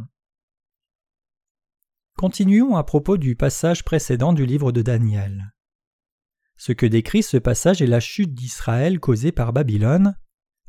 Continuons 2.18 2.76
à 2.76 2.84
propos 2.84 3.16
du 3.16 3.34
passage 3.34 3.82
précédent 3.82 4.34
du 4.34 4.44
livre 4.44 4.72
de 4.72 4.82
Daniel. 4.82 5.54
Ce 6.58 6.72
que 6.72 6.84
décrit 6.84 7.22
ce 7.22 7.38
passage 7.38 7.80
est 7.80 7.86
la 7.86 8.00
chute 8.00 8.34
d'Israël 8.34 9.00
causée 9.00 9.32
par 9.32 9.54
Babylone, 9.54 10.18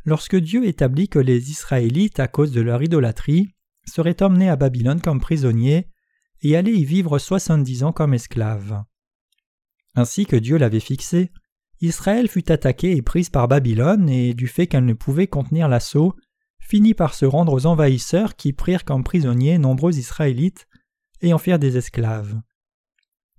lorsque 0.06 0.38
Dieu 0.38 0.66
établit 0.66 1.10
que 1.10 1.20
les 1.20 1.52
Israélites, 1.52 2.22
à 2.22 2.30
cause 2.30 2.54
de 2.54 2.62
leur 2.62 2.82
idolâtrie, 2.82 3.50
seraient 3.86 4.24
emmenés 4.24 4.50
à 4.50 4.56
Babylone 4.56 5.02
comme 5.02 5.20
prisonniers 5.20 5.90
et 6.42 6.56
allaient 6.56 6.72
y 6.72 6.86
vivre 6.86 7.20
soixante-dix 7.20 7.84
ans 7.84 7.92
comme 7.92 8.14
esclaves. 8.14 8.82
Ainsi 9.94 10.26
que 10.26 10.38
Dieu 10.38 10.56
l'avait 10.56 10.80
fixé, 10.80 11.34
Israël 11.82 12.30
fut 12.30 12.50
attaquée 12.50 12.96
et 12.96 13.02
prise 13.02 13.30
par 13.30 13.50
Babylone 13.50 14.08
et, 14.08 14.34
du 14.34 14.48
fait 14.48 14.68
qu'elle 14.68 14.86
ne 14.86 14.94
pouvait 14.94 15.28
contenir 15.28 15.68
l'assaut, 15.68 16.16
finit 16.68 16.96
par 16.96 17.14
se 17.14 17.26
rendre 17.26 17.54
aux 17.54 17.68
envahisseurs 17.68 18.36
qui 18.36 18.52
prirent 18.52 18.86
comme 18.86 19.04
prisonniers 19.04 19.58
nombreux 19.58 19.98
Israélites 19.98 20.68
et 21.22 21.34
en 21.34 21.38
firent 21.38 21.60
des 21.60 21.78
esclaves. 21.78 22.42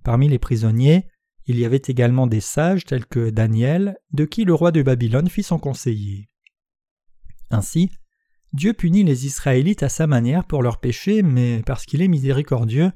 Parmi 0.05 0.29
les 0.29 0.39
prisonniers, 0.39 1.07
il 1.47 1.59
y 1.59 1.65
avait 1.65 1.83
également 1.87 2.27
des 2.27 2.41
sages 2.41 2.85
tels 2.85 3.07
que 3.07 3.31
Daniel, 3.31 3.97
de 4.13 4.25
qui 4.25 4.45
le 4.45 4.55
roi 4.55 4.71
de 4.71 4.83
Babylone 4.83 5.29
fit 5.29 5.43
son 5.43 5.59
conseiller. 5.59 6.29
Ainsi, 7.51 7.91
Dieu 8.53 8.73
punit 8.73 9.03
les 9.03 9.27
Israélites 9.27 9.83
à 9.83 9.89
sa 9.89 10.07
manière 10.07 10.45
pour 10.45 10.63
leurs 10.63 10.79
péchés, 10.79 11.23
mais 11.23 11.63
parce 11.67 11.85
qu'il 11.85 12.03
est 12.03 12.09
miséricordieux, 12.09 12.93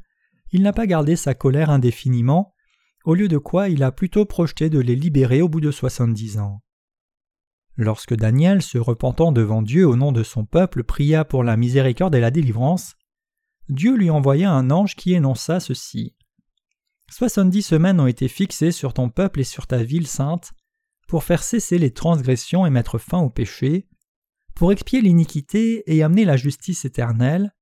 il 0.53 0.63
n'a 0.63 0.73
pas 0.73 0.87
gardé 0.87 1.17
sa 1.17 1.35
colère 1.35 1.71
indéfiniment, 1.71 2.55
au 3.05 3.15
lieu 3.15 3.29
de 3.29 3.39
quoi 3.39 3.69
il 3.69 3.83
a 3.83 3.93
plutôt 3.93 4.25
projeté 4.25 4.71
de 4.71 4.79
les 4.79 4.97
libérer 4.97 5.43
au 5.43 5.49
bout 5.49 5.61
de 5.61 5.71
soixante-dix 5.71 6.39
ans. 6.39 6.63
Lorsque 7.81 8.15
Daniel, 8.15 8.61
se 8.61 8.77
repentant 8.77 9.33
devant 9.33 9.63
Dieu 9.63 9.89
au 9.89 9.97
nom 9.97 10.13
de 10.13 10.23
son 10.23 10.45
peuple, 10.45 10.85
pria 10.85 11.25
pour 11.25 11.43
la 11.43 11.57
miséricorde 11.57 12.15
et 12.15 12.21
la 12.21 12.31
délivrance, 12.31 12.95
Dieu 13.71 13.97
lui 13.97 14.11
envoya 14.11 14.53
un 14.53 14.71
ange 14.71 14.97
qui 14.97 15.15
énonça 15.15 15.61
ceci. 15.61 16.15
Soixante-dix 17.11 17.63
semaines 17.63 17.99
ont 17.99 18.07
été 18.07 18.29
fixées 18.29 18.71
sur 18.71 18.93
ton 18.93 19.09
peuple 19.09 19.41
et 19.41 19.45
sur 19.45 19.67
ta 19.67 19.83
ville 19.83 20.07
sainte, 20.07 20.53
pour 21.09 21.25
faire 21.25 21.43
cesser 21.43 21.79
les 21.79 21.91
transgressions 21.91 22.67
et 22.67 22.71
mettre 22.71 22.99
fin 22.99 23.21
au 23.21 23.31
péché, 23.31 23.89
pour 24.55 24.73
expier 24.73 25.01
l'iniquité 25.01 25.83
et 25.87 26.03
amener 26.03 26.27
la 26.27 26.37
justice 26.37 26.85
éternelle, 26.85 27.55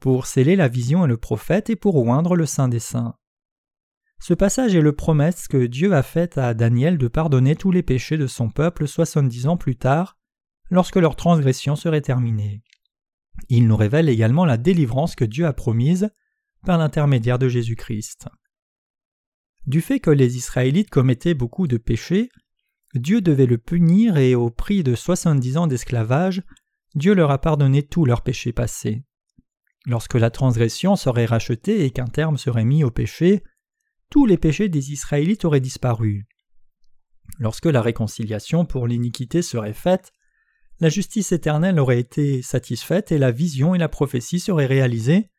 pour 0.00 0.26
sceller 0.26 0.56
la 0.56 0.66
vision 0.66 1.04
et 1.04 1.08
le 1.08 1.18
prophète 1.18 1.70
et 1.70 1.76
pour 1.76 1.94
oindre 2.04 2.34
le 2.34 2.46
Saint 2.46 2.66
des 2.66 2.80
Saints. 2.80 3.14
Ce 4.22 4.34
passage 4.34 4.76
est 4.76 4.80
le 4.80 4.94
promesse 4.94 5.48
que 5.48 5.66
Dieu 5.66 5.94
a 5.94 6.04
faite 6.04 6.38
à 6.38 6.54
Daniel 6.54 6.96
de 6.96 7.08
pardonner 7.08 7.56
tous 7.56 7.72
les 7.72 7.82
péchés 7.82 8.16
de 8.16 8.28
son 8.28 8.50
peuple 8.50 8.86
soixante-dix 8.86 9.48
ans 9.48 9.56
plus 9.56 9.74
tard, 9.74 10.16
lorsque 10.70 10.94
leur 10.94 11.16
transgression 11.16 11.74
serait 11.74 12.02
terminée. 12.02 12.62
Il 13.48 13.66
nous 13.66 13.76
révèle 13.76 14.08
également 14.08 14.44
la 14.44 14.58
délivrance 14.58 15.16
que 15.16 15.24
Dieu 15.24 15.44
a 15.44 15.52
promise 15.52 16.08
par 16.64 16.78
l'intermédiaire 16.78 17.40
de 17.40 17.48
Jésus-Christ. 17.48 18.28
Du 19.66 19.80
fait 19.80 19.98
que 19.98 20.10
les 20.10 20.36
Israélites 20.36 20.90
commettaient 20.90 21.34
beaucoup 21.34 21.66
de 21.66 21.76
péchés, 21.76 22.28
Dieu 22.94 23.22
devait 23.22 23.46
le 23.46 23.58
punir 23.58 24.18
et 24.18 24.36
au 24.36 24.50
prix 24.50 24.84
de 24.84 24.94
soixante-dix 24.94 25.56
ans 25.56 25.66
d'esclavage, 25.66 26.44
Dieu 26.94 27.14
leur 27.14 27.32
a 27.32 27.40
pardonné 27.40 27.82
tous 27.82 28.04
leurs 28.04 28.22
péchés 28.22 28.52
passés. 28.52 29.02
Lorsque 29.84 30.14
la 30.14 30.30
transgression 30.30 30.94
serait 30.94 31.26
rachetée 31.26 31.84
et 31.84 31.90
qu'un 31.90 32.06
terme 32.06 32.36
serait 32.36 32.64
mis 32.64 32.84
au 32.84 32.92
péché, 32.92 33.42
tous 34.12 34.26
les 34.26 34.36
péchés 34.36 34.68
des 34.68 34.92
Israélites 34.92 35.46
auraient 35.46 35.58
disparu. 35.58 36.26
Lorsque 37.38 37.64
la 37.64 37.80
réconciliation 37.80 38.66
pour 38.66 38.86
l'iniquité 38.86 39.40
serait 39.40 39.72
faite, 39.72 40.12
la 40.80 40.90
justice 40.90 41.32
éternelle 41.32 41.80
aurait 41.80 41.98
été 41.98 42.42
satisfaite 42.42 43.10
et 43.10 43.16
la 43.16 43.30
vision 43.30 43.74
et 43.74 43.78
la 43.78 43.88
prophétie 43.88 44.38
seraient 44.38 44.66
réalisées, 44.66 45.30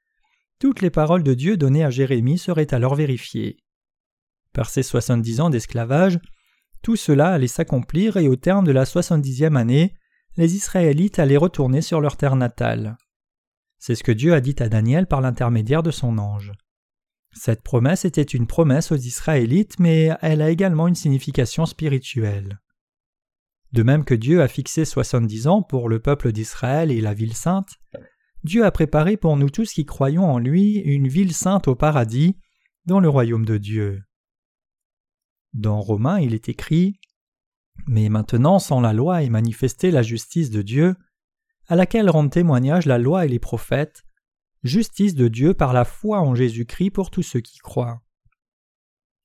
toutes 0.58 0.82
les 0.82 0.90
paroles 0.90 1.22
de 1.22 1.36
Dieu 1.36 1.56
données 1.56 1.84
à 1.84 1.92
Jérémie 1.92 2.40
seraient 2.40 2.74
alors 2.74 2.96
vérifiées. 2.96 3.58
Par 4.54 4.72
ces 4.72 4.82
soixante-dix 4.82 5.40
ans 5.40 5.52
d'esclavage, 5.52 6.18
tout 6.82 6.96
cela 6.96 7.30
allait 7.30 7.46
s'accomplir 7.46 8.18
et 8.18 8.28
au 8.28 8.36
terme 8.36 8.66
de 8.66 8.72
la 8.72 8.86
soixante-dixième 8.86 9.56
année, 9.56 9.94
les 10.36 10.56
Israélites 10.56 11.20
allaient 11.20 11.38
retourner 11.38 11.82
sur 11.82 12.02
leur 12.02 12.18
terre 12.18 12.36
natale. 12.36 12.98
C'est 13.78 13.94
ce 13.94 14.04
que 14.04 14.12
Dieu 14.12 14.34
a 14.34 14.42
dit 14.42 14.56
à 14.58 14.68
Daniel 14.68 15.06
par 15.06 15.22
l'intermédiaire 15.22 15.84
de 15.84 15.92
son 15.92 16.18
ange. 16.18 16.54
Cette 17.34 17.64
promesse 17.64 18.06
était 18.06 18.22
une 18.22 18.48
promesse 18.48 18.92
aux 18.92 18.98
Israélites, 18.98 19.80
mais 19.80 20.10
elle 20.22 20.42
a 20.42 20.50
également 20.50 20.88
une 20.88 20.96
signification 20.96 21.66
spirituelle. 21.66 22.60
De 23.72 23.82
même 23.82 24.06
que 24.06 24.14
Dieu 24.14 24.42
a 24.42 24.48
fixé 24.48 24.86
soixante-dix 24.86 25.48
ans 25.48 25.64
pour 25.64 25.90
le 25.90 26.00
peuple 26.00 26.32
d'Israël 26.32 26.92
et 26.92 27.02
la 27.02 27.16
ville 27.16 27.34
sainte, 27.34 27.80
Dieu 28.44 28.66
a 28.66 28.72
préparé 28.72 29.18
pour 29.18 29.36
nous 29.36 29.50
tous 29.50 29.74
qui 29.74 29.86
croyons 29.86 30.26
en 30.30 30.38
lui 30.38 30.78
une 30.78 31.08
ville 31.08 31.34
sainte 31.34 31.68
au 31.68 31.76
paradis, 31.76 32.38
dans 32.86 33.00
le 33.00 33.10
royaume 33.10 33.46
de 33.46 33.58
Dieu. 33.58 34.04
Dans 35.54 35.80
Romains 35.80 36.20
il 36.20 36.34
est 36.34 36.50
écrit 36.50 37.00
Mais 37.88 38.10
maintenant 38.10 38.60
sans 38.60 38.82
la 38.82 38.94
loi 38.94 39.24
est 39.24 39.30
manifestée 39.30 39.92
la 39.92 40.02
justice 40.02 40.50
de 40.50 40.62
Dieu, 40.62 40.96
à 41.68 41.76
laquelle 41.76 42.10
rendent 42.10 42.32
témoignage 42.32 42.86
la 42.86 42.98
loi 42.98 43.26
et 43.26 43.30
les 43.30 43.40
prophètes, 43.40 44.04
justice 44.64 45.16
de 45.16 45.28
Dieu 45.28 45.54
par 45.54 45.74
la 45.74 45.86
foi 45.86 46.22
en 46.22 46.36
Jésus-Christ 46.36 46.92
pour 46.92 47.12
tous 47.12 47.24
ceux 47.24 47.42
qui 47.42 47.58
croient. 47.60 48.02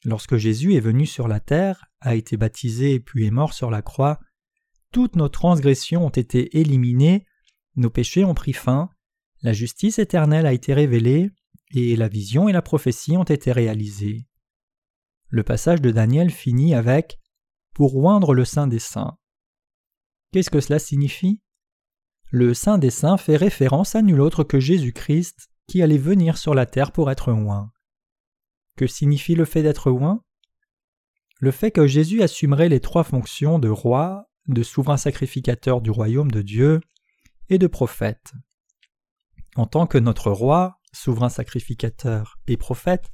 Lorsque 0.05 0.37
Jésus 0.37 0.75
est 0.75 0.81
venu 0.81 1.07
sur 1.07 1.29
la 1.29 1.41
terre, 1.41 1.87
a 2.01 2.15
été 2.15 2.37
baptisé 2.37 3.01
puis 3.01 3.27
est 3.27 3.31
mort 3.31 3.53
sur 3.53 3.71
la 3.71 3.83
croix, 3.83 4.21
toutes 4.93 5.17
nos 5.17 5.29
transgressions 5.29 6.07
ont 6.07 6.11
été 6.11 6.59
éliminées, 6.59 7.27
nos 7.77 7.91
péchés 7.91 8.25
ont 8.25 8.35
pris 8.35 8.53
fin, 8.53 8.91
la 9.43 9.53
justice 9.53 9.99
éternelle 9.99 10.47
a 10.47 10.53
été 10.53 10.75
révélée, 10.75 11.31
et 11.75 11.97
la 11.97 12.09
vision 12.09 12.49
et 12.49 12.53
la 12.53 12.63
prophétie 12.63 13.17
ont 13.17 13.25
été 13.25 13.53
réalisées. 13.53 14.27
Le 15.29 15.43
passage 15.43 15.83
de 15.83 15.91
Daniel 15.91 16.31
finit 16.31 16.75
avec 16.75 17.21
Pour 17.75 17.97
oindre 17.97 18.35
le 18.35 18.45
Saint 18.45 18.67
des 18.67 18.79
Saints. 18.79 19.19
Qu'est-ce 20.33 20.51
que 20.51 20.61
cela 20.61 20.79
signifie? 20.79 21.41
Le 22.31 22.53
Saint 22.53 22.77
des 22.77 22.91
Saints 22.91 23.17
fait 23.17 23.37
référence 23.37 23.95
à 23.95 24.03
nul 24.03 24.21
autre 24.21 24.45
que 24.45 24.61
Jésus-Christ 24.61 25.49
qui 25.67 25.81
allait 25.81 25.97
venir 25.97 26.37
sur 26.37 26.55
la 26.55 26.67
terre 26.67 26.93
pour 26.93 27.11
être 27.11 27.33
oint. 27.33 27.73
Que 28.77 28.87
signifie 28.87 29.35
le 29.35 29.47
fait 29.47 29.63
d'être 29.63 29.91
oint? 29.91 30.23
Le 31.41 31.51
fait 31.51 31.71
que 31.71 31.87
Jésus 31.87 32.21
assumerait 32.21 32.69
les 32.69 32.81
trois 32.81 33.05
fonctions 33.05 33.59
de 33.59 33.71
roi, 33.71 34.29
de 34.47 34.63
souverain 34.63 34.99
sacrificateur 34.99 35.81
du 35.81 35.91
royaume 35.91 36.31
de 36.31 36.43
Dieu 36.43 36.81
et 37.49 37.57
de 37.57 37.67
prophète. 37.67 38.33
En 39.57 39.67
tant 39.67 39.87
que 39.87 39.99
notre 39.99 40.31
roi, 40.31 40.81
souverain 40.93 41.31
sacrificateur 41.31 42.39
et 42.47 42.59
prophète, 42.59 43.09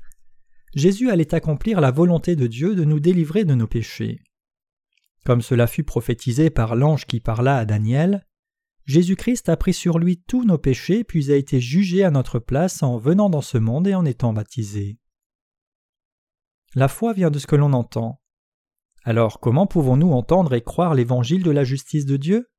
Jésus 0.74 1.10
allait 1.10 1.36
accomplir 1.36 1.80
la 1.80 1.92
volonté 1.92 2.34
de 2.34 2.48
Dieu 2.48 2.74
de 2.74 2.84
nous 2.84 2.98
délivrer 2.98 3.44
de 3.44 3.54
nos 3.54 3.68
péchés. 3.68 4.20
Comme 5.24 5.40
cela 5.40 5.68
fut 5.68 5.84
prophétisé 5.84 6.50
par 6.50 6.74
l'ange 6.74 7.06
qui 7.06 7.20
parla 7.20 7.58
à 7.58 7.64
Daniel, 7.64 8.26
Jésus-Christ 8.86 9.48
a 9.48 9.56
pris 9.56 9.72
sur 9.72 9.98
lui 9.98 10.20
tous 10.20 10.44
nos 10.44 10.58
péchés 10.58 11.04
puis 11.04 11.32
a 11.32 11.36
été 11.36 11.60
jugé 11.60 12.04
à 12.04 12.10
notre 12.10 12.38
place 12.38 12.82
en 12.82 12.98
venant 12.98 13.30
dans 13.30 13.40
ce 13.40 13.56
monde 13.56 13.86
et 13.86 13.94
en 13.94 14.04
étant 14.04 14.32
baptisé. 14.32 14.98
La 16.74 16.88
foi 16.88 17.12
vient 17.12 17.30
de 17.30 17.38
ce 17.38 17.46
que 17.46 17.56
l'on 17.56 17.72
entend. 17.72 18.20
Alors 19.04 19.40
comment 19.40 19.66
pouvons-nous 19.66 20.12
entendre 20.12 20.54
et 20.54 20.62
croire 20.62 20.94
l'évangile 20.94 21.42
de 21.42 21.50
la 21.50 21.64
justice 21.64 22.04
de 22.04 22.16
Dieu? 22.16 22.50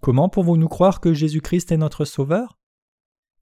Comment 0.00 0.28
pouvons-nous 0.28 0.68
croire 0.68 1.00
que 1.00 1.12
Jésus-Christ 1.12 1.72
est 1.72 1.76
notre 1.76 2.04
Sauveur? 2.04 2.58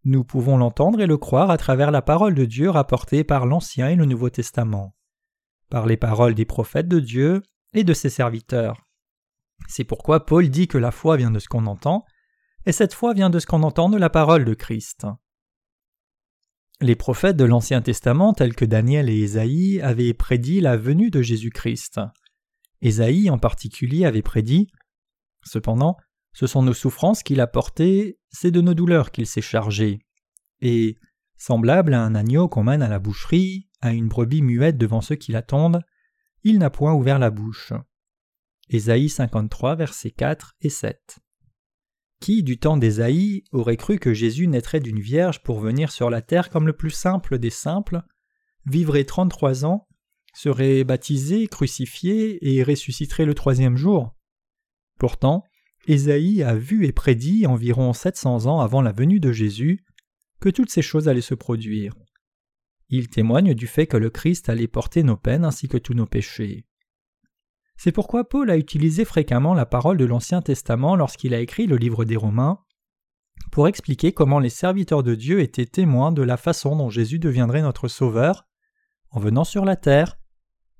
Nous 0.04 0.24
pouvons 0.24 0.56
l'entendre 0.56 1.00
et 1.00 1.06
le 1.06 1.18
croire 1.18 1.50
à 1.50 1.58
travers 1.58 1.90
la 1.90 2.02
parole 2.02 2.34
de 2.34 2.44
Dieu 2.44 2.70
rapportée 2.70 3.24
par 3.24 3.44
l'Ancien 3.44 3.88
et 3.88 3.96
le 3.96 4.04
Nouveau 4.04 4.30
Testament, 4.30 4.94
par 5.68 5.86
les 5.86 5.96
paroles 5.96 6.34
des 6.34 6.44
prophètes 6.44 6.88
de 6.88 7.00
Dieu 7.00 7.42
et 7.74 7.84
de 7.84 7.92
ses 7.92 8.08
serviteurs. 8.08 8.86
C'est 9.68 9.84
pourquoi 9.84 10.24
Paul 10.24 10.48
dit 10.48 10.68
que 10.68 10.78
la 10.78 10.92
foi 10.92 11.16
vient 11.16 11.30
de 11.30 11.38
ce 11.38 11.48
qu'on 11.48 11.66
entend, 11.66 12.04
et 12.66 12.72
cette 12.72 12.94
foi 12.94 13.14
vient 13.14 13.30
de 13.30 13.38
ce 13.38 13.46
qu'on 13.46 13.62
entend 13.62 13.88
de 13.88 13.96
la 13.96 14.10
parole 14.10 14.44
de 14.44 14.54
Christ. 14.54 15.06
Les 16.80 16.96
prophètes 16.96 17.36
de 17.36 17.44
l'Ancien 17.44 17.80
Testament 17.80 18.34
tels 18.34 18.54
que 18.54 18.66
Daniel 18.66 19.08
et 19.08 19.18
Ésaïe 19.20 19.80
avaient 19.80 20.12
prédit 20.12 20.60
la 20.60 20.76
venue 20.76 21.10
de 21.10 21.22
Jésus-Christ. 21.22 22.00
Ésaïe 22.82 23.30
en 23.30 23.38
particulier 23.38 24.04
avait 24.04 24.20
prédit 24.20 24.68
Cependant, 25.42 25.96
ce 26.32 26.46
sont 26.46 26.62
nos 26.62 26.74
souffrances 26.74 27.22
qu'il 27.22 27.40
a 27.40 27.46
portées, 27.46 28.18
c'est 28.28 28.50
de 28.50 28.60
nos 28.60 28.74
douleurs 28.74 29.10
qu'il 29.10 29.26
s'est 29.26 29.40
chargé. 29.40 30.00
Et, 30.60 30.98
semblable 31.38 31.94
à 31.94 32.02
un 32.02 32.14
agneau 32.14 32.48
qu'on 32.48 32.64
mène 32.64 32.82
à 32.82 32.88
la 32.88 32.98
boucherie, 32.98 33.68
à 33.80 33.92
une 33.92 34.08
brebis 34.08 34.42
muette 34.42 34.76
devant 34.76 35.00
ceux 35.00 35.14
qui 35.14 35.32
l'attendent, 35.32 35.82
il 36.42 36.58
n'a 36.58 36.68
point 36.68 36.92
ouvert 36.92 37.18
la 37.18 37.30
bouche. 37.30 37.72
Ésaïe 38.68 39.08
53, 39.08 39.76
versets 39.76 40.10
4 40.10 40.56
et 40.60 40.68
7. 40.68 41.20
Qui, 42.20 42.42
du 42.42 42.58
temps 42.58 42.76
d'Ésaïe, 42.76 43.44
aurait 43.52 43.76
cru 43.76 43.98
que 43.98 44.14
Jésus 44.14 44.46
naîtrait 44.48 44.80
d'une 44.80 45.00
vierge 45.00 45.42
pour 45.42 45.60
venir 45.60 45.92
sur 45.92 46.10
la 46.10 46.22
terre 46.22 46.50
comme 46.50 46.66
le 46.66 46.72
plus 46.72 46.90
simple 46.90 47.38
des 47.38 47.50
simples, 47.50 48.02
vivrait 48.64 49.04
trente-trois 49.04 49.64
ans, 49.64 49.86
serait 50.34 50.84
baptisé, 50.84 51.46
crucifié 51.46 52.38
et 52.46 52.62
ressusciterait 52.62 53.26
le 53.26 53.34
troisième 53.34 53.76
jour? 53.76 54.14
Pourtant, 54.98 55.44
Ésaïe 55.86 56.42
a 56.42 56.54
vu 56.54 56.84
et 56.86 56.92
prédit 56.92 57.46
environ 57.46 57.92
sept 57.92 58.16
cents 58.16 58.46
ans 58.46 58.60
avant 58.60 58.82
la 58.82 58.92
venue 58.92 59.20
de 59.20 59.32
Jésus 59.32 59.84
que 60.40 60.48
toutes 60.48 60.70
ces 60.70 60.82
choses 60.82 61.08
allaient 61.08 61.20
se 61.20 61.34
produire. 61.34 61.94
Il 62.88 63.08
témoigne 63.08 63.54
du 63.54 63.66
fait 63.66 63.86
que 63.86 63.96
le 63.96 64.10
Christ 64.10 64.48
allait 64.48 64.68
porter 64.68 65.02
nos 65.02 65.16
peines 65.16 65.44
ainsi 65.44 65.68
que 65.68 65.78
tous 65.78 65.94
nos 65.94 66.06
péchés. 66.06 66.66
C'est 67.76 67.92
pourquoi 67.92 68.28
Paul 68.28 68.50
a 68.50 68.56
utilisé 68.56 69.04
fréquemment 69.04 69.54
la 69.54 69.66
parole 69.66 69.98
de 69.98 70.04
l'Ancien 70.04 70.42
Testament 70.42 70.96
lorsqu'il 70.96 71.34
a 71.34 71.40
écrit 71.40 71.66
le 71.66 71.76
livre 71.76 72.04
des 72.04 72.16
Romains, 72.16 72.60
pour 73.52 73.68
expliquer 73.68 74.12
comment 74.12 74.38
les 74.38 74.50
serviteurs 74.50 75.02
de 75.02 75.14
Dieu 75.14 75.40
étaient 75.40 75.66
témoins 75.66 76.12
de 76.12 76.22
la 76.22 76.36
façon 76.36 76.76
dont 76.76 76.90
Jésus 76.90 77.18
deviendrait 77.18 77.62
notre 77.62 77.88
Sauveur, 77.88 78.46
en 79.10 79.20
venant 79.20 79.44
sur 79.44 79.64
la 79.64 79.76
terre, 79.76 80.18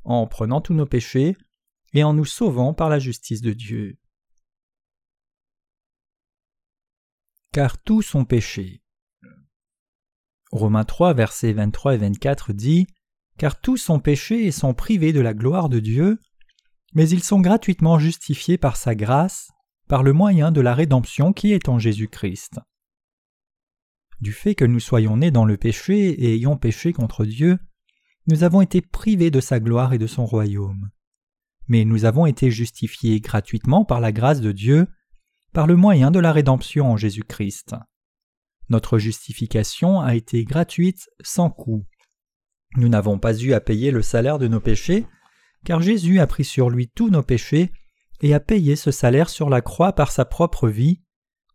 en 0.04 0.26
prenant 0.26 0.60
tous 0.60 0.74
nos 0.74 0.86
péchés, 0.86 1.36
et 1.92 2.04
en 2.04 2.12
nous 2.12 2.24
sauvant 2.24 2.74
par 2.74 2.88
la 2.88 2.98
justice 2.98 3.40
de 3.40 3.52
Dieu. 3.52 3.98
Car 7.52 7.78
tous 7.78 8.02
sont 8.02 8.24
péchés. 8.24 8.82
Romains 10.52 10.84
3, 10.84 11.14
versets 11.14 11.52
23 11.52 11.94
et 11.94 11.98
24 11.98 12.52
dit 12.52 12.86
Car 13.38 13.60
tous 13.60 13.78
sont 13.78 14.00
péchés 14.00 14.44
et 14.44 14.52
sont 14.52 14.74
privés 14.74 15.12
de 15.12 15.20
la 15.20 15.34
gloire 15.34 15.68
de 15.68 15.80
Dieu, 15.80 16.18
mais 16.96 17.10
ils 17.10 17.22
sont 17.22 17.40
gratuitement 17.40 17.98
justifiés 17.98 18.56
par 18.56 18.76
sa 18.76 18.94
grâce, 18.94 19.50
par 19.86 20.02
le 20.02 20.14
moyen 20.14 20.50
de 20.50 20.62
la 20.62 20.74
rédemption 20.74 21.34
qui 21.34 21.52
est 21.52 21.68
en 21.68 21.78
Jésus-Christ. 21.78 22.58
Du 24.22 24.32
fait 24.32 24.54
que 24.54 24.64
nous 24.64 24.80
soyons 24.80 25.18
nés 25.18 25.30
dans 25.30 25.44
le 25.44 25.58
péché 25.58 26.08
et 26.08 26.34
ayons 26.36 26.56
péché 26.56 26.94
contre 26.94 27.26
Dieu, 27.26 27.58
nous 28.28 28.44
avons 28.44 28.62
été 28.62 28.80
privés 28.80 29.30
de 29.30 29.40
sa 29.40 29.60
gloire 29.60 29.92
et 29.92 29.98
de 29.98 30.06
son 30.06 30.24
royaume. 30.24 30.88
Mais 31.68 31.84
nous 31.84 32.06
avons 32.06 32.24
été 32.24 32.50
justifiés 32.50 33.20
gratuitement 33.20 33.84
par 33.84 34.00
la 34.00 34.10
grâce 34.10 34.40
de 34.40 34.52
Dieu, 34.52 34.86
par 35.52 35.66
le 35.66 35.76
moyen 35.76 36.10
de 36.10 36.18
la 36.18 36.32
rédemption 36.32 36.92
en 36.92 36.96
Jésus-Christ. 36.96 37.74
Notre 38.70 38.98
justification 38.98 40.00
a 40.00 40.14
été 40.14 40.44
gratuite 40.44 41.10
sans 41.22 41.50
coût. 41.50 41.84
Nous 42.76 42.88
n'avons 42.88 43.18
pas 43.18 43.38
eu 43.38 43.52
à 43.52 43.60
payer 43.60 43.90
le 43.90 44.00
salaire 44.00 44.38
de 44.38 44.48
nos 44.48 44.60
péchés, 44.60 45.06
car 45.66 45.82
Jésus 45.82 46.20
a 46.20 46.28
pris 46.28 46.44
sur 46.44 46.70
lui 46.70 46.88
tous 46.88 47.10
nos 47.10 47.24
péchés 47.24 47.72
et 48.20 48.32
a 48.34 48.38
payé 48.38 48.76
ce 48.76 48.92
salaire 48.92 49.28
sur 49.28 49.50
la 49.50 49.60
croix 49.60 49.92
par 49.94 50.12
sa 50.12 50.24
propre 50.24 50.68
vie, 50.68 51.02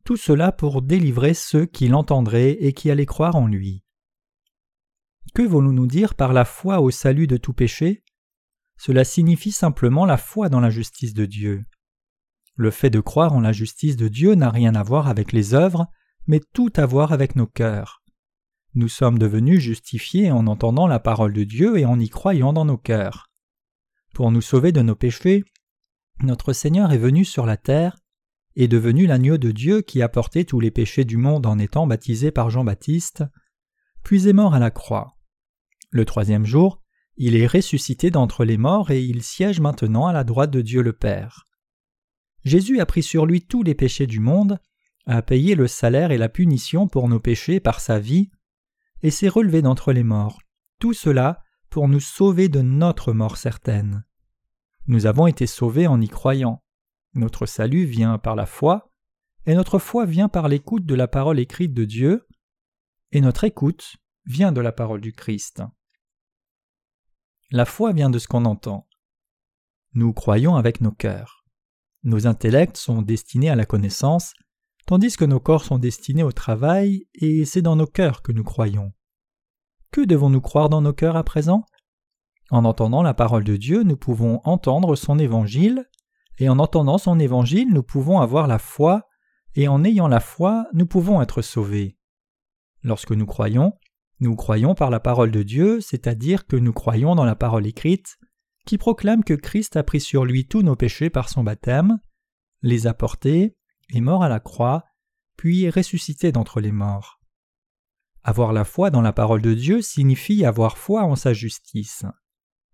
tout 0.03 0.17
cela 0.17 0.51
pour 0.51 0.81
délivrer 0.81 1.33
ceux 1.33 1.65
qui 1.65 1.87
l'entendraient 1.87 2.57
et 2.59 2.73
qui 2.73 2.91
allaient 2.91 3.05
croire 3.05 3.37
en 3.37 3.47
lui. 3.47 3.85
Que 5.33 5.43
voulons-nous 5.43 5.87
dire 5.87 6.15
par 6.15 6.33
la 6.33 6.43
foi 6.43 6.81
au 6.81 6.91
salut 6.91 7.25
de 7.25 7.37
tout 7.37 7.53
péché? 7.53 8.03
Cela 8.77 9.05
signifie 9.05 9.53
simplement 9.53 10.05
la 10.05 10.17
foi 10.17 10.49
dans 10.49 10.59
la 10.59 10.71
justice 10.71 11.13
de 11.13 11.25
Dieu. 11.25 11.63
Le 12.55 12.69
fait 12.69 12.89
de 12.89 12.99
croire 12.99 13.31
en 13.31 13.39
la 13.39 13.53
justice 13.53 13.95
de 13.95 14.09
Dieu 14.09 14.35
n'a 14.35 14.49
rien 14.49 14.75
à 14.75 14.83
voir 14.83 15.07
avec 15.07 15.31
les 15.31 15.53
œuvres, 15.53 15.87
mais 16.27 16.41
tout 16.51 16.73
à 16.75 16.85
voir 16.85 17.13
avec 17.13 17.37
nos 17.37 17.47
cœurs. 17.47 18.03
Nous 18.73 18.89
sommes 18.89 19.19
devenus 19.19 19.61
justifiés 19.61 20.33
en 20.33 20.47
entendant 20.47 20.87
la 20.87 20.99
parole 20.99 21.31
de 21.31 21.45
Dieu 21.45 21.77
et 21.77 21.85
en 21.85 21.97
y 21.97 22.09
croyant 22.09 22.51
dans 22.51 22.65
nos 22.65 22.77
cœurs. 22.77 23.30
Pour 24.13 24.31
nous 24.31 24.41
sauver 24.41 24.71
de 24.71 24.81
nos 24.81 24.95
péchés, 24.95 25.43
notre 26.21 26.53
Seigneur 26.53 26.91
est 26.91 26.97
venu 26.97 27.25
sur 27.25 27.45
la 27.45 27.57
terre, 27.57 27.97
est 28.55 28.67
devenu 28.67 29.07
l'agneau 29.07 29.37
de 29.37 29.51
Dieu 29.51 29.81
qui 29.81 30.01
a 30.01 30.09
porté 30.09 30.45
tous 30.45 30.59
les 30.59 30.71
péchés 30.71 31.05
du 31.05 31.17
monde 31.17 31.45
en 31.45 31.57
étant 31.57 31.87
baptisé 31.87 32.31
par 32.31 32.49
Jean-Baptiste, 32.49 33.23
puis 34.03 34.27
est 34.27 34.33
mort 34.33 34.53
à 34.53 34.59
la 34.59 34.71
croix. 34.71 35.15
Le 35.89 36.05
troisième 36.05 36.45
jour, 36.45 36.81
il 37.17 37.35
est 37.35 37.47
ressuscité 37.47 38.11
d'entre 38.11 38.45
les 38.45 38.57
morts 38.57 38.91
et 38.91 39.01
il 39.01 39.23
siège 39.23 39.59
maintenant 39.59 40.07
à 40.07 40.13
la 40.13 40.23
droite 40.23 40.51
de 40.51 40.61
Dieu 40.61 40.81
le 40.81 40.93
Père. 40.93 41.47
Jésus 42.43 42.79
a 42.79 42.85
pris 42.85 43.03
sur 43.03 43.25
lui 43.25 43.41
tous 43.41 43.63
les 43.63 43.75
péchés 43.75 44.07
du 44.07 44.19
monde, 44.19 44.59
a 45.05 45.21
payé 45.21 45.55
le 45.55 45.67
salaire 45.67 46.11
et 46.11 46.17
la 46.17 46.29
punition 46.29 46.87
pour 46.87 47.07
nos 47.07 47.19
péchés 47.19 47.59
par 47.59 47.79
sa 47.79 47.99
vie, 47.99 48.29
et 49.03 49.11
s'est 49.11 49.29
relevé 49.29 49.61
d'entre 49.61 49.93
les 49.93 50.03
morts. 50.03 50.39
Tout 50.79 50.93
cela 50.93 51.43
pour 51.71 51.87
nous 51.87 52.01
sauver 52.01 52.49
de 52.49 52.61
notre 52.61 53.13
mort 53.13 53.37
certaine. 53.37 54.05
Nous 54.87 55.05
avons 55.05 55.25
été 55.25 55.47
sauvés 55.47 55.87
en 55.87 56.01
y 56.01 56.09
croyant. 56.09 56.61
Notre 57.13 57.45
salut 57.45 57.85
vient 57.85 58.17
par 58.17 58.35
la 58.35 58.45
foi, 58.45 58.91
et 59.45 59.55
notre 59.55 59.79
foi 59.79 60.05
vient 60.05 60.27
par 60.27 60.49
l'écoute 60.49 60.85
de 60.85 60.95
la 60.95 61.07
parole 61.07 61.39
écrite 61.39 61.73
de 61.73 61.85
Dieu, 61.85 62.27
et 63.13 63.21
notre 63.21 63.45
écoute 63.45 63.95
vient 64.25 64.51
de 64.51 64.59
la 64.59 64.73
parole 64.73 64.99
du 64.99 65.13
Christ. 65.13 65.63
La 67.51 67.65
foi 67.65 67.93
vient 67.93 68.09
de 68.09 68.19
ce 68.19 68.27
qu'on 68.27 68.45
entend. 68.45 68.87
Nous 69.93 70.11
croyons 70.13 70.57
avec 70.57 70.81
nos 70.81 70.91
cœurs. 70.91 71.45
Nos 72.03 72.27
intellects 72.27 72.77
sont 72.77 73.01
destinés 73.01 73.49
à 73.49 73.55
la 73.55 73.65
connaissance, 73.65 74.33
tandis 74.87 75.15
que 75.15 75.25
nos 75.25 75.39
corps 75.39 75.63
sont 75.63 75.79
destinés 75.79 76.23
au 76.23 76.33
travail, 76.33 77.07
et 77.13 77.45
c'est 77.45 77.61
dans 77.61 77.77
nos 77.77 77.87
cœurs 77.87 78.21
que 78.21 78.33
nous 78.33 78.43
croyons. 78.43 78.91
Que 79.91 80.01
devons-nous 80.01 80.41
croire 80.41 80.69
dans 80.69 80.81
nos 80.81 80.93
cœurs 80.93 81.17
à 81.17 81.23
présent? 81.23 81.65
En 82.49 82.63
entendant 82.65 83.03
la 83.03 83.13
parole 83.13 83.43
de 83.43 83.57
Dieu, 83.57 83.83
nous 83.83 83.97
pouvons 83.97 84.39
entendre 84.45 84.95
son 84.95 85.19
évangile, 85.19 85.85
et 86.37 86.49
en 86.49 86.59
entendant 86.59 86.97
son 86.97 87.19
évangile, 87.19 87.69
nous 87.73 87.83
pouvons 87.83 88.19
avoir 88.19 88.47
la 88.47 88.57
foi, 88.57 89.07
et 89.55 89.67
en 89.67 89.83
ayant 89.83 90.07
la 90.07 90.19
foi, 90.19 90.67
nous 90.73 90.85
pouvons 90.85 91.21
être 91.21 91.41
sauvés. 91.41 91.97
Lorsque 92.83 93.11
nous 93.11 93.25
croyons, 93.25 93.73
nous 94.21 94.35
croyons 94.35 94.75
par 94.75 94.89
la 94.89 94.99
parole 94.99 95.31
de 95.31 95.43
Dieu, 95.43 95.81
c'est-à-dire 95.81 96.47
que 96.47 96.55
nous 96.55 96.73
croyons 96.73 97.15
dans 97.15 97.25
la 97.25 97.35
parole 97.35 97.67
écrite, 97.67 98.17
qui 98.65 98.77
proclame 98.77 99.23
que 99.23 99.33
Christ 99.33 99.75
a 99.75 99.83
pris 99.83 99.99
sur 99.99 100.25
lui 100.25 100.47
tous 100.47 100.61
nos 100.61 100.75
péchés 100.75 101.09
par 101.09 101.29
son 101.29 101.43
baptême, 101.43 101.99
les 102.61 102.87
a 102.87 102.93
portés, 102.93 103.57
est 103.93 104.01
mort 104.01 104.23
à 104.23 104.29
la 104.29 104.39
croix, 104.39 104.85
puis 105.37 105.63
est 105.65 105.69
ressuscité 105.69 106.31
d'entre 106.31 106.61
les 106.61 106.71
morts. 106.71 107.20
Avoir 108.23 108.53
la 108.53 108.65
foi 108.65 108.91
dans 108.91 109.01
la 109.01 109.13
parole 109.13 109.41
de 109.41 109.53
Dieu 109.53 109.81
signifie 109.81 110.45
avoir 110.45 110.77
foi 110.77 111.03
en 111.03 111.15
sa 111.15 111.33
justice. 111.33 112.05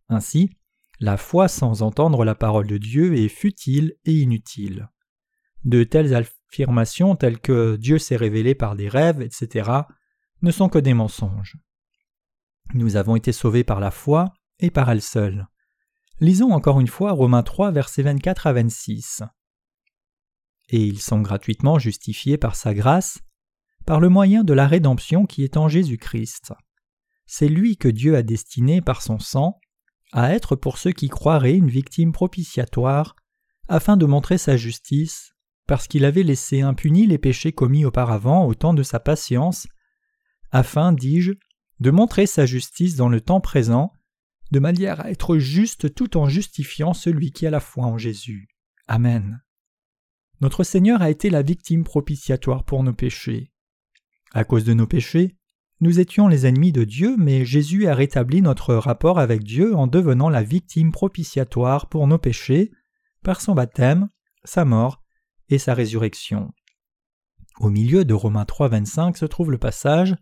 Ainsi, 0.10 0.58
la 1.00 1.16
foi 1.16 1.48
sans 1.48 1.84
entendre 1.84 2.26
la 2.26 2.36
parole 2.36 2.68
de 2.68 2.78
Dieu 2.78 3.16
est 3.16 3.30
futile 3.30 3.96
et 4.06 4.14
inutile. 4.14 4.90
De 5.64 5.84
telles 5.84 6.16
affirmations 6.16 7.16
telles 7.16 7.40
que 7.40 7.76
Dieu 7.78 7.98
s'est 7.98 8.16
révélé 8.16 8.56
par 8.56 8.76
des 8.76 8.90
rêves, 8.90 9.22
etc., 9.22 9.72
ne 10.42 10.52
sont 10.52 10.70
que 10.70 10.80
des 10.80 10.94
mensonges. 10.94 11.58
Nous 12.74 12.96
avons 12.96 13.16
été 13.16 13.32
sauvés 13.32 13.64
par 13.64 13.80
la 13.80 13.92
foi 13.92 14.34
et 14.60 14.70
par 14.70 14.90
elle 14.90 15.02
seule. 15.02 15.48
Lisons 16.20 16.52
encore 16.52 16.80
une 16.80 16.88
fois 16.88 17.12
Romains 17.12 17.44
3, 17.44 17.72
versets 17.72 18.02
24 18.02 18.48
à 18.48 18.54
26. 18.54 19.24
Et 20.70 20.84
ils 20.84 21.00
sont 21.00 21.22
gratuitement 21.22 21.80
justifiés 21.80 22.38
par 22.38 22.56
sa 22.56 22.74
grâce 22.74 23.20
par 23.88 24.02
le 24.02 24.10
moyen 24.10 24.44
de 24.44 24.54
la 24.54 24.68
rédemption 24.68 25.26
qui 25.26 25.46
est 25.46 25.56
en 25.56 25.70
Jésus-Christ. 25.70 26.54
C'est 27.26 27.48
lui 27.48 27.78
que 27.78 27.88
Dieu 27.88 28.18
a 28.18 28.22
destiné 28.22 28.82
par 28.82 29.02
son 29.02 29.18
sang 29.18 29.60
à 30.12 30.34
être 30.34 30.58
pour 30.58 30.78
ceux 30.78 30.92
qui 30.92 31.08
croiraient 31.08 31.56
une 31.56 31.70
victime 31.70 32.12
propitiatoire, 32.12 33.16
afin 33.70 33.96
de 33.96 34.06
montrer 34.06 34.38
sa 34.38 34.58
justice, 34.58 35.34
parce 35.68 35.88
qu'il 35.88 36.04
avait 36.04 36.24
laissé 36.24 36.62
impunis 36.62 37.08
les 37.08 37.18
péchés 37.18 37.54
commis 37.54 37.86
auparavant 37.86 38.46
au 38.46 38.54
temps 38.54 38.74
de 38.74 38.84
sa 38.84 39.00
patience, 39.00 39.68
afin, 40.52 40.92
dis-je, 40.92 41.34
de 41.80 41.92
montrer 41.92 42.26
sa 42.26 42.46
justice 42.46 42.96
dans 42.96 43.10
le 43.10 43.22
temps 43.22 43.42
présent, 43.42 43.94
de 44.52 44.60
manière 44.60 45.00
à 45.02 45.12
être 45.12 45.38
juste 45.38 45.94
tout 45.94 46.18
en 46.18 46.28
justifiant 46.28 46.94
celui 46.94 47.32
qui 47.32 47.48
a 47.48 47.52
la 47.52 47.60
foi 47.62 47.86
en 47.86 47.98
Jésus. 47.98 48.50
Amen. 48.88 49.42
Notre 50.42 50.66
Seigneur 50.66 51.02
a 51.02 51.10
été 51.10 51.30
la 51.30 51.42
victime 51.42 51.86
propitiatoire 51.86 52.66
pour 52.66 52.84
nos 52.84 52.94
péchés. 52.94 53.52
À 54.38 54.44
cause 54.44 54.66
de 54.66 54.76
nos 54.76 54.86
péchés, 54.86 55.36
nous 55.82 56.00
étions 56.00 56.28
les 56.28 56.46
ennemis 56.46 56.72
de 56.72 56.84
Dieu, 56.84 57.16
mais 57.18 57.44
Jésus 57.44 57.88
a 57.88 57.96
rétabli 57.96 58.44
notre 58.44 58.76
rapport 58.76 59.18
avec 59.18 59.42
Dieu 59.42 59.76
en 59.76 59.88
devenant 59.88 60.30
la 60.30 60.44
victime 60.44 60.92
propitiatoire 60.92 61.90
pour 61.90 62.06
nos 62.06 62.20
péchés 62.20 62.72
par 63.24 63.42
son 63.42 63.56
baptême, 63.56 64.10
sa 64.44 64.64
mort 64.64 65.02
et 65.50 65.58
sa 65.58 65.74
résurrection. 65.74 66.54
Au 67.60 67.72
milieu 67.72 68.06
de 68.06 68.14
Romains 68.14 68.46
3, 68.46 68.68
25 68.68 69.18
se 69.18 69.26
trouve 69.26 69.50
le 69.50 69.58
passage 69.58 70.16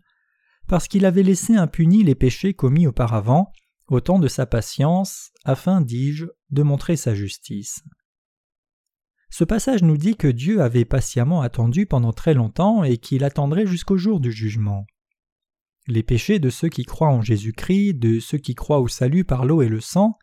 Parce 0.66 0.88
qu'il 0.88 1.04
avait 1.04 1.22
laissé 1.22 1.54
impunis 1.54 2.02
les 2.02 2.14
péchés 2.14 2.54
commis 2.54 2.86
auparavant, 2.86 3.52
au 3.88 4.00
temps 4.00 4.18
de 4.18 4.28
sa 4.28 4.46
patience, 4.46 5.30
afin, 5.44 5.82
dis-je, 5.82 6.24
de 6.48 6.62
montrer 6.62 6.96
sa 6.96 7.14
justice. 7.14 7.84
Ce 9.30 9.44
passage 9.44 9.82
nous 9.82 9.96
dit 9.96 10.16
que 10.16 10.28
Dieu 10.28 10.62
avait 10.62 10.84
patiemment 10.84 11.42
attendu 11.42 11.86
pendant 11.86 12.12
très 12.12 12.34
longtemps 12.34 12.84
et 12.84 12.96
qu'il 12.98 13.24
attendrait 13.24 13.66
jusqu'au 13.66 13.96
jour 13.96 14.20
du 14.20 14.32
jugement. 14.32 14.86
Les 15.88 16.02
péchés 16.02 16.38
de 16.38 16.50
ceux 16.50 16.68
qui 16.68 16.84
croient 16.84 17.12
en 17.12 17.22
Jésus-Christ, 17.22 17.94
de 17.94 18.18
ceux 18.18 18.38
qui 18.38 18.54
croient 18.54 18.80
au 18.80 18.88
salut 18.88 19.24
par 19.24 19.44
l'eau 19.44 19.62
et 19.62 19.68
le 19.68 19.80
sang, 19.80 20.18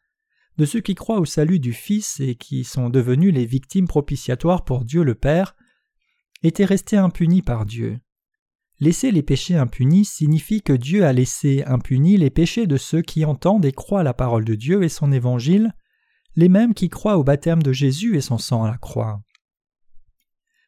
de 0.58 0.66
ceux 0.66 0.82
qui 0.82 0.96
croient 0.96 1.20
au 1.20 1.26
salut 1.26 1.60
du 1.60 1.74
Fils 1.74 2.20
et 2.20 2.36
qui 2.36 2.64
sont 2.64 2.90
devenus 2.90 3.34
les 3.34 3.46
victimes 3.46 3.88
propitiatoires 3.88 4.66
pour 4.66 4.86
Dieu 4.86 5.04
le 5.04 5.16
Père, 5.16 5.56
étaient 6.44 6.66
restés 6.66 6.98
impunis 6.98 7.42
par 7.42 7.66
Dieu. 7.66 8.00
Laisser 8.80 9.12
les 9.12 9.24
péchés 9.24 9.56
impunis 9.56 10.06
signifie 10.06 10.62
que 10.62 10.74
Dieu 10.74 11.06
a 11.06 11.14
laissé 11.14 11.64
impunis 11.66 12.18
les 12.18 12.30
péchés 12.30 12.68
de 12.68 12.78
ceux 12.78 13.02
qui 13.02 13.24
entendent 13.24 13.66
et 13.66 13.72
croient 13.72 14.04
la 14.04 14.14
parole 14.14 14.44
de 14.44 14.56
Dieu 14.56 14.84
et 14.84 14.90
son 14.90 15.12
évangile, 15.12 15.74
les 16.36 16.50
mêmes 16.50 16.74
qui 16.74 16.90
croient 16.90 17.18
au 17.18 17.24
baptême 17.24 17.62
de 17.62 17.72
Jésus 17.72 18.16
et 18.16 18.22
son 18.22 18.38
sang 18.38 18.64
à 18.64 18.72
la 18.72 18.78
croix. 18.78 19.22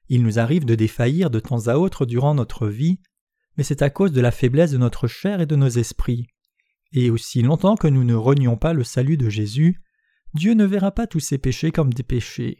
Il 0.10 0.24
nous 0.24 0.38
arrive 0.38 0.66
de 0.66 0.76
défaillir 0.76 1.30
de 1.30 1.40
temps 1.40 1.68
à 1.68 1.76
autre 1.76 2.06
durant 2.06 2.36
notre 2.36 2.68
vie, 2.68 3.00
mais 3.58 3.64
c'est 3.64 3.82
à 3.82 3.90
cause 3.90 4.12
de 4.12 4.22
la 4.22 4.32
faiblesse 4.32 4.72
de 4.72 4.78
notre 4.78 5.08
chair 5.08 5.42
et 5.42 5.46
de 5.46 5.56
nos 5.56 5.68
esprits. 5.68 6.28
Et 6.92 7.10
aussi 7.10 7.42
longtemps 7.42 7.76
que 7.76 7.88
nous 7.88 8.04
ne 8.04 8.14
renions 8.14 8.58
pas 8.58 8.74
le 8.74 8.84
salut 8.84 9.18
de 9.18 9.30
Jésus, 9.30 9.82
Dieu 10.34 10.54
ne 10.54 10.66
verra 10.66 10.92
pas 10.92 11.08
tous 11.08 11.20
ces 11.20 11.38
péchés 11.38 11.72
comme 11.72 11.94
des 11.94 12.04
péchés. 12.04 12.58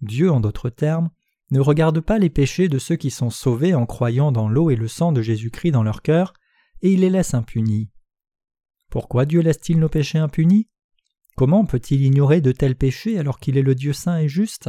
Dieu, 0.00 0.30
en 0.30 0.40
d'autres 0.40 0.70
termes, 0.70 1.10
ne 1.50 1.60
regarde 1.60 2.00
pas 2.00 2.18
les 2.18 2.30
péchés 2.30 2.68
de 2.68 2.78
ceux 2.78 2.96
qui 2.96 3.10
sont 3.10 3.30
sauvés 3.30 3.74
en 3.74 3.86
croyant 3.86 4.32
dans 4.32 4.48
l'eau 4.48 4.70
et 4.70 4.76
le 4.76 4.88
sang 4.88 5.12
de 5.12 5.22
Jésus-Christ 5.22 5.72
dans 5.72 5.82
leur 5.82 6.02
cœur, 6.02 6.32
et 6.80 6.92
il 6.92 7.00
les 7.00 7.10
laisse 7.10 7.34
impunis. 7.34 7.90
Pourquoi 8.90 9.26
Dieu 9.26 9.40
laisse-t-il 9.40 9.78
nos 9.78 9.88
péchés 9.88 10.18
impunis? 10.18 10.68
Comment 11.36 11.64
peut-il 11.64 12.02
ignorer 12.02 12.40
de 12.40 12.52
tels 12.52 12.76
péchés 12.76 13.18
alors 13.18 13.38
qu'il 13.38 13.56
est 13.56 13.62
le 13.62 13.74
Dieu 13.74 13.92
saint 13.92 14.18
et 14.18 14.28
juste? 14.28 14.68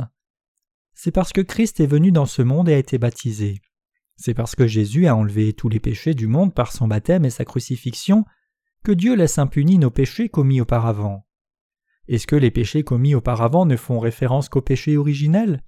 C'est 0.94 1.12
parce 1.12 1.34
que 1.34 1.42
Christ 1.42 1.80
est 1.80 1.88
venu 1.88 2.12
dans 2.12 2.26
ce 2.26 2.42
monde 2.42 2.70
et 2.70 2.74
a 2.74 2.78
été 2.78 2.98
baptisé. 2.98 3.62
C'est 4.16 4.34
parce 4.34 4.56
que 4.56 4.68
Jésus 4.68 5.08
a 5.08 5.16
enlevé 5.16 5.54
tous 5.54 5.70
les 5.70 5.80
péchés 5.80 6.14
du 6.14 6.28
monde 6.28 6.54
par 6.54 6.72
son 6.72 6.88
baptême 6.88 7.26
et 7.26 7.30
sa 7.30 7.46
crucifixion 7.46 8.26
que 8.84 8.92
Dieu 8.92 9.16
laisse 9.16 9.38
impunis 9.38 9.80
nos 9.80 9.92
péchés 9.92 10.30
commis 10.30 10.62
auparavant. 10.62 11.26
Est-ce 12.08 12.28
que 12.28 12.36
les 12.36 12.52
péchés 12.52 12.84
commis 12.84 13.16
auparavant 13.16 13.66
ne 13.66 13.78
font 13.78 14.00
référence 14.00 14.50
qu'au 14.50 14.62
péché 14.62 14.98
originel 14.98 15.62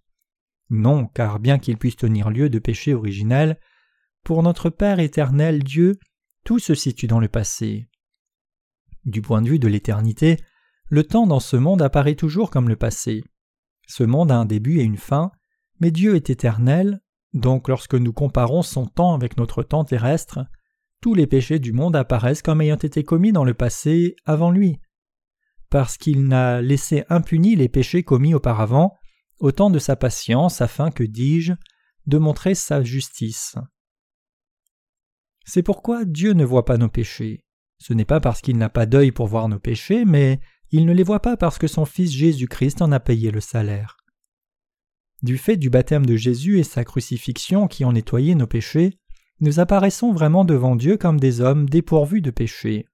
non, 0.70 1.08
car 1.08 1.40
bien 1.40 1.60
qu'il 1.60 1.78
puisse 1.78 1.96
tenir 1.96 2.30
lieu 2.30 2.50
de 2.50 2.60
péché 2.60 2.94
originel, 2.94 3.60
pour 4.24 4.42
notre 4.42 4.70
Père 4.70 5.00
éternel 5.00 5.64
Dieu, 5.64 6.00
tout 6.44 6.60
se 6.60 6.74
situe 6.74 7.08
dans 7.08 7.20
le 7.20 7.28
passé. 7.28 7.88
Du 9.06 9.22
point 9.22 9.42
de 9.42 9.50
vue 9.50 9.60
de 9.60 9.68
l'éternité, 9.68 10.38
le 10.88 11.04
temps 11.04 11.28
dans 11.28 11.40
ce 11.40 11.56
monde 11.56 11.82
apparaît 11.82 12.16
toujours 12.16 12.50
comme 12.50 12.70
le 12.70 12.76
passé. 12.76 13.24
Ce 13.88 14.04
monde 14.04 14.32
a 14.32 14.38
un 14.38 14.46
début 14.46 14.80
et 14.80 14.84
une 14.84 14.98
fin, 14.98 15.32
mais 15.80 15.92
Dieu 15.92 16.16
est 16.16 16.30
éternel, 16.30 17.02
donc 17.34 17.68
lorsque 17.68 17.96
nous 17.96 18.14
comparons 18.14 18.62
son 18.62 18.86
temps 18.86 19.14
avec 19.14 19.38
notre 19.38 19.64
temps 19.64 19.84
terrestre, 19.84 20.40
tous 21.02 21.14
les 21.14 21.28
péchés 21.28 21.60
du 21.60 21.74
monde 21.74 21.96
apparaissent 21.96 22.42
comme 22.42 22.62
ayant 22.62 22.78
été 22.78 23.04
commis 23.04 23.32
dans 23.32 23.44
le 23.44 23.54
passé 23.54 24.16
avant 24.26 24.52
lui. 24.52 24.80
Parce 25.70 25.98
qu'il 25.98 26.28
n'a 26.28 26.62
laissé 26.62 27.04
impunis 27.10 27.56
les 27.56 27.70
péchés 27.70 28.04
commis 28.04 28.34
auparavant, 28.34 28.96
au 29.40 29.52
temps 29.52 29.70
de 29.70 29.80
sa 29.80 29.96
patience 29.96 30.62
afin 30.62 30.92
que, 30.92 31.04
dis-je, 31.04 31.54
de 32.06 32.18
montrer 32.18 32.56
sa 32.56 32.84
justice. 32.84 33.58
C'est 35.46 35.64
pourquoi 35.64 36.06
Dieu 36.06 36.34
ne 36.34 36.46
voit 36.46 36.66
pas 36.66 36.78
nos 36.78 36.90
péchés. 36.90 37.44
Ce 37.78 37.94
n'est 37.94 38.06
pas 38.06 38.22
parce 38.22 38.42
qu'il 38.42 38.58
n'a 38.58 38.70
pas 38.70 38.86
d'œil 38.86 39.12
pour 39.12 39.28
voir 39.28 39.50
nos 39.50 39.60
péchés, 39.60 40.06
mais 40.06 40.40
il 40.76 40.86
ne 40.86 40.92
les 40.92 41.04
voit 41.04 41.22
pas 41.22 41.38
parce 41.38 41.58
que 41.58 41.68
son 41.68 41.86
Fils 41.86 42.12
Jésus-Christ 42.12 42.82
en 42.82 42.92
a 42.92 43.00
payé 43.00 43.32
le 43.32 43.40
salaire. 43.40 43.96
Du 45.24 45.38
fait 45.38 45.56
du 45.56 45.70
baptême 45.70 46.06
de 46.06 46.18
Jésus 46.18 46.60
et 46.60 46.64
sa 46.64 46.84
crucifixion 46.84 47.68
qui 47.70 47.86
ont 47.86 47.94
nettoyé 47.94 48.36
nos 48.36 48.46
péchés, 48.46 49.00
nous 49.40 49.62
apparaissons 49.62 50.12
vraiment 50.12 50.44
devant 50.44 50.76
Dieu 50.76 50.98
comme 50.98 51.18
des 51.18 51.40
hommes 51.40 51.70
dépourvus 51.70 52.20
de 52.20 52.30
péchés. 52.30 52.88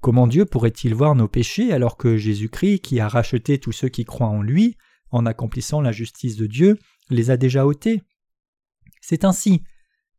Comment 0.00 0.28
Dieu 0.28 0.44
pourrait-il 0.44 0.94
voir 0.94 1.16
nos 1.16 1.26
péchés 1.26 1.72
alors 1.72 1.96
que 1.96 2.16
Jésus-Christ, 2.16 2.78
qui 2.82 3.00
a 3.00 3.08
racheté 3.08 3.58
tous 3.58 3.72
ceux 3.72 3.88
qui 3.88 4.04
croient 4.04 4.28
en 4.28 4.40
lui, 4.40 4.76
en 5.10 5.26
accomplissant 5.26 5.80
la 5.80 5.90
justice 5.90 6.36
de 6.36 6.46
Dieu, 6.46 6.78
les 7.10 7.32
a 7.32 7.36
déjà 7.36 7.66
ôtés? 7.66 8.00
C'est 9.00 9.24
ainsi 9.24 9.64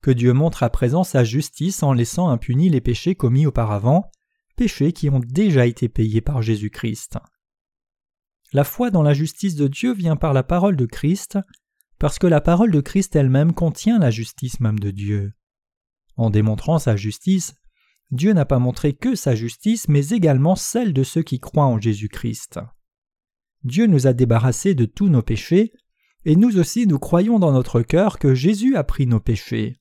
que 0.02 0.12
Dieu 0.12 0.34
montre 0.34 0.64
à 0.64 0.70
présent 0.70 1.06
sa 1.06 1.24
justice 1.24 1.82
en 1.82 1.94
laissant 1.94 2.28
impunis 2.28 2.68
les 2.68 2.82
péchés 2.82 3.16
commis 3.16 3.46
auparavant, 3.46 4.12
péchés 4.56 4.94
qui 4.94 5.10
ont 5.10 5.20
déjà 5.20 5.66
été 5.66 5.90
payés 5.90 6.22
par 6.22 6.42
Jésus-Christ. 6.42 7.18
La 8.54 8.64
foi 8.64 8.92
dans 8.92 9.02
la 9.02 9.14
justice 9.14 9.56
de 9.56 9.68
Dieu 9.68 9.94
vient 9.94 10.16
par 10.16 10.34
la 10.34 10.44
parole 10.44 10.76
de 10.76 10.86
Christ, 10.86 11.40
parce 12.00 12.20
que 12.20 12.28
la 12.28 12.42
parole 12.42 12.72
de 12.72 12.82
Christ 12.82 13.16
elle-même 13.16 13.54
contient 13.54 13.98
la 13.98 14.12
justice 14.12 14.60
même 14.60 14.80
de 14.80 14.92
Dieu. 14.92 15.34
En 16.18 16.30
démontrant 16.30 16.78
sa 16.78 16.96
justice, 16.96 17.56
Dieu 18.12 18.34
n'a 18.34 18.46
pas 18.46 18.60
montré 18.60 18.94
que 18.94 19.16
sa 19.16 19.34
justice, 19.34 19.88
mais 19.88 20.10
également 20.10 20.56
celle 20.56 20.94
de 20.94 21.04
ceux 21.04 21.24
qui 21.24 21.40
croient 21.40 21.66
en 21.66 21.80
Jésus-Christ. 21.80 22.60
Dieu 23.64 23.88
nous 23.88 24.06
a 24.06 24.14
débarrassés 24.14 24.76
de 24.76 24.86
tous 24.86 25.10
nos 25.10 25.24
péchés, 25.24 25.74
et 26.26 26.36
nous 26.36 26.60
aussi 26.60 26.86
nous 26.86 27.00
croyons 27.00 27.40
dans 27.40 27.52
notre 27.52 27.82
cœur 27.82 28.20
que 28.20 28.36
Jésus 28.36 28.76
a 28.76 28.84
pris 28.84 29.08
nos 29.08 29.20
péchés. 29.20 29.80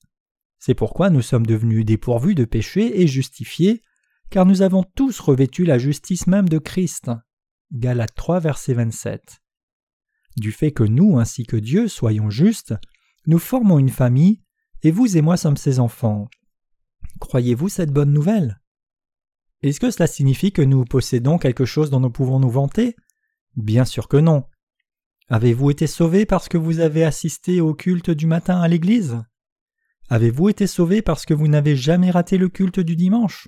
C'est 0.57 0.73
pourquoi 0.73 1.09
nous 1.09 1.21
sommes 1.21 1.45
devenus 1.45 1.85
dépourvus 1.85 2.35
de 2.35 2.45
péchés 2.45 3.01
et 3.01 3.07
justifiés, 3.07 3.81
car 4.33 4.47
nous 4.47 4.63
avons 4.63 4.83
tous 4.83 5.19
revêtu 5.19 5.63
la 5.63 5.77
justice 5.77 6.25
même 6.25 6.49
de 6.49 6.57
Christ. 6.57 7.11
Galates 7.71 8.15
3, 8.15 8.39
verset 8.39 8.73
27. 8.73 9.43
Du 10.37 10.51
fait 10.51 10.71
que 10.71 10.81
nous 10.81 11.19
ainsi 11.19 11.45
que 11.45 11.55
Dieu 11.55 11.87
soyons 11.87 12.31
justes, 12.31 12.73
nous 13.27 13.37
formons 13.37 13.77
une 13.77 13.91
famille, 13.91 14.41
et 14.81 14.89
vous 14.89 15.17
et 15.17 15.21
moi 15.21 15.37
sommes 15.37 15.55
ses 15.55 15.79
enfants. 15.79 16.29
Croyez-vous 17.19 17.69
cette 17.69 17.91
bonne 17.91 18.11
nouvelle? 18.11 18.59
Est-ce 19.61 19.79
que 19.79 19.91
cela 19.91 20.07
signifie 20.07 20.51
que 20.51 20.63
nous 20.63 20.83
possédons 20.83 21.37
quelque 21.37 21.65
chose 21.65 21.91
dont 21.91 21.99
nous 21.99 22.09
pouvons 22.09 22.39
nous 22.39 22.49
vanter? 22.49 22.95
Bien 23.55 23.85
sûr 23.85 24.07
que 24.07 24.17
non. 24.17 24.45
Avez-vous 25.27 25.69
été 25.69 25.85
sauvé 25.85 26.25
parce 26.25 26.49
que 26.49 26.57
vous 26.57 26.79
avez 26.79 27.03
assisté 27.03 27.61
au 27.61 27.75
culte 27.75 28.09
du 28.09 28.25
matin 28.25 28.59
à 28.59 28.67
l'église? 28.67 29.15
Avez-vous 30.09 30.49
été 30.49 30.65
sauvé 30.65 31.03
parce 31.03 31.23
que 31.23 31.35
vous 31.35 31.47
n'avez 31.47 31.75
jamais 31.75 32.09
raté 32.09 32.39
le 32.39 32.49
culte 32.49 32.79
du 32.79 32.95
dimanche? 32.95 33.47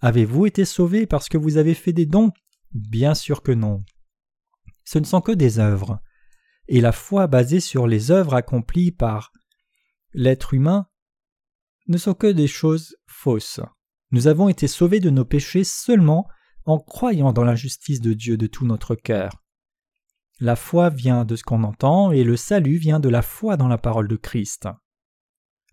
Avez-vous 0.00 0.46
été 0.46 0.64
sauvé 0.64 1.06
parce 1.06 1.28
que 1.28 1.38
vous 1.38 1.56
avez 1.56 1.74
fait 1.74 1.92
des 1.92 2.06
dons? 2.06 2.32
Bien 2.72 3.14
sûr 3.14 3.42
que 3.42 3.52
non. 3.52 3.84
Ce 4.84 4.98
ne 4.98 5.04
sont 5.04 5.20
que 5.20 5.32
des 5.32 5.58
œuvres. 5.58 6.00
Et 6.68 6.80
la 6.80 6.92
foi 6.92 7.26
basée 7.26 7.60
sur 7.60 7.86
les 7.86 8.10
œuvres 8.10 8.34
accomplies 8.34 8.92
par 8.92 9.32
l'être 10.12 10.54
humain 10.54 10.88
ne 11.88 11.98
sont 11.98 12.14
que 12.14 12.26
des 12.26 12.48
choses 12.48 12.96
fausses. 13.06 13.60
Nous 14.10 14.26
avons 14.26 14.48
été 14.48 14.68
sauvés 14.68 15.00
de 15.00 15.10
nos 15.10 15.24
péchés 15.24 15.64
seulement 15.64 16.28
en 16.64 16.78
croyant 16.78 17.32
dans 17.32 17.44
la 17.44 17.54
justice 17.54 18.00
de 18.00 18.12
Dieu 18.12 18.36
de 18.36 18.46
tout 18.46 18.66
notre 18.66 18.94
cœur. 18.94 19.42
La 20.40 20.56
foi 20.56 20.90
vient 20.90 21.24
de 21.24 21.36
ce 21.36 21.44
qu'on 21.44 21.64
entend 21.64 22.12
et 22.12 22.24
le 22.24 22.36
salut 22.36 22.76
vient 22.76 23.00
de 23.00 23.08
la 23.08 23.22
foi 23.22 23.56
dans 23.56 23.68
la 23.68 23.78
parole 23.78 24.08
de 24.08 24.16
Christ. 24.16 24.68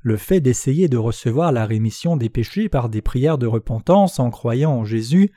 Le 0.04 0.18
fait 0.18 0.42
d'essayer 0.42 0.89
de 0.89 0.98
recevoir 0.98 1.54
la 1.54 1.66
rémission 1.66 2.18
des 2.18 2.30
péchés 2.30 2.68
par 2.68 2.89
des 2.89 3.02
prières 3.02 3.38
de 3.38 3.48
repentance 3.48 4.20
en 4.20 4.30
croyant 4.32 4.72
en 4.72 4.84
Jésus 4.84 5.32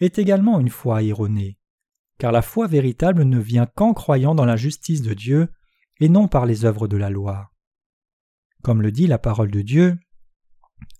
est 0.00 0.18
également 0.18 0.58
une 0.58 0.70
foi 0.70 1.02
erronée, 1.02 1.58
car 2.18 2.32
la 2.32 2.40
foi 2.40 2.66
véritable 2.66 3.24
ne 3.24 3.38
vient 3.38 3.66
qu'en 3.66 3.92
croyant 3.92 4.34
dans 4.34 4.46
la 4.46 4.56
justice 4.56 5.02
de 5.02 5.12
Dieu 5.12 5.48
et 6.00 6.08
non 6.08 6.28
par 6.28 6.46
les 6.46 6.64
œuvres 6.64 6.88
de 6.88 6.96
la 6.96 7.10
loi. 7.10 7.50
Comme 8.62 8.80
le 8.80 8.90
dit 8.90 9.06
la 9.06 9.18
parole 9.18 9.50
de 9.50 9.60
Dieu, 9.60 9.98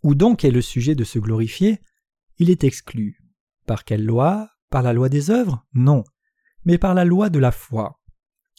où 0.03 0.15
donc 0.15 0.45
est 0.45 0.51
le 0.51 0.61
sujet 0.63 0.95
de 0.95 1.05
se 1.05 1.19
glorifier? 1.19 1.81
Il 2.39 2.51
est 2.51 2.65
exclu. 2.65 3.19
Par 3.67 3.85
quelle 3.85 4.05
loi? 4.05 4.51
Par 4.71 4.83
la 4.83 4.93
loi 4.93 5.09
des 5.09 5.31
œuvres? 5.31 5.65
Non, 5.73 6.05
mais 6.65 6.77
par 6.77 6.93
la 6.93 7.07
loi 7.07 7.31
de 7.31 7.39
la 7.39 7.51
foi. 7.51 7.99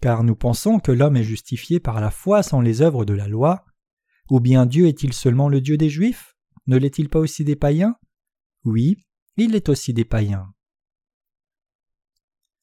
Car 0.02 0.24
nous 0.24 0.36
pensons 0.36 0.80
que 0.80 0.91
l'homme 0.91 1.15
est 1.15 1.24
justifié 1.24 1.80
par 1.80 2.02
la 2.02 2.10
foi 2.10 2.41
sans 2.41 2.62
les 2.62 2.82
œuvres 2.82 3.06
de 3.06 3.13
la 3.13 3.28
loi. 3.28 3.65
Ou 4.30 4.40
bien 4.40 4.66
Dieu 4.66 4.88
est-il 4.88 5.13
seulement 5.13 5.50
le 5.50 5.62
Dieu 5.62 5.78
des 5.78 5.90
Juifs? 5.90 6.36
Ne 6.68 6.78
l'est-il 6.78 7.10
pas 7.10 7.20
aussi 7.20 7.44
des 7.44 7.56
païens? 7.56 7.96
Oui, 8.66 8.98
il 9.38 9.52
l'est 9.52 9.70
aussi 9.70 9.94
des 9.94 10.06
païens. 10.06 10.54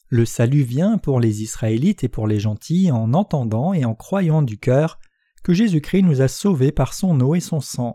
Le 0.08 0.26
salut 0.26 0.62
vient 0.62 0.98
pour 0.98 1.18
les 1.18 1.42
Israélites 1.42 2.04
et 2.04 2.08
pour 2.08 2.26
les 2.26 2.38
gentils 2.38 2.90
en 2.90 3.14
entendant 3.14 3.72
et 3.72 3.84
en 3.84 3.94
croyant 3.94 4.42
du 4.42 4.58
cœur 4.58 4.98
que 5.42 5.54
Jésus-Christ 5.54 6.02
nous 6.02 6.20
a 6.20 6.28
sauvés 6.28 6.72
par 6.72 6.94
son 6.94 7.18
eau 7.20 7.34
et 7.34 7.40
son 7.40 7.60
sang. 7.60 7.94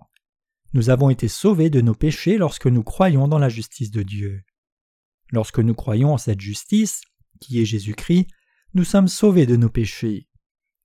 Nous 0.73 0.89
avons 0.89 1.09
été 1.09 1.27
sauvés 1.27 1.69
de 1.69 1.81
nos 1.81 1.95
péchés 1.95 2.37
lorsque 2.37 2.67
nous 2.67 2.83
croyons 2.83 3.27
dans 3.27 3.39
la 3.39 3.49
justice 3.49 3.91
de 3.91 4.03
Dieu. 4.03 4.43
Lorsque 5.31 5.59
nous 5.59 5.75
croyons 5.75 6.13
en 6.13 6.17
cette 6.17 6.41
justice, 6.41 7.01
qui 7.39 7.61
est 7.61 7.65
Jésus-Christ, 7.65 8.27
nous 8.73 8.83
sommes 8.83 9.07
sauvés 9.07 9.45
de 9.45 9.55
nos 9.55 9.69
péchés. 9.69 10.27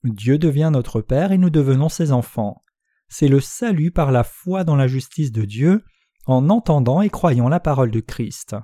Dieu 0.04 0.38
devient 0.38 0.70
notre 0.72 1.00
Père 1.00 1.32
et 1.32 1.38
nous 1.38 1.50
devenons 1.50 1.88
ses 1.88 2.12
enfants. 2.12 2.62
C'est 3.16 3.28
le 3.28 3.38
salut 3.38 3.92
par 3.92 4.10
la 4.10 4.24
foi 4.24 4.64
dans 4.64 4.74
la 4.74 4.88
justice 4.88 5.30
de 5.30 5.44
Dieu, 5.44 5.84
en 6.26 6.50
entendant 6.50 7.00
et 7.00 7.10
croyant 7.10 7.48
la 7.48 7.60
parole 7.60 7.92
de 7.92 8.00
Christ. 8.00 8.56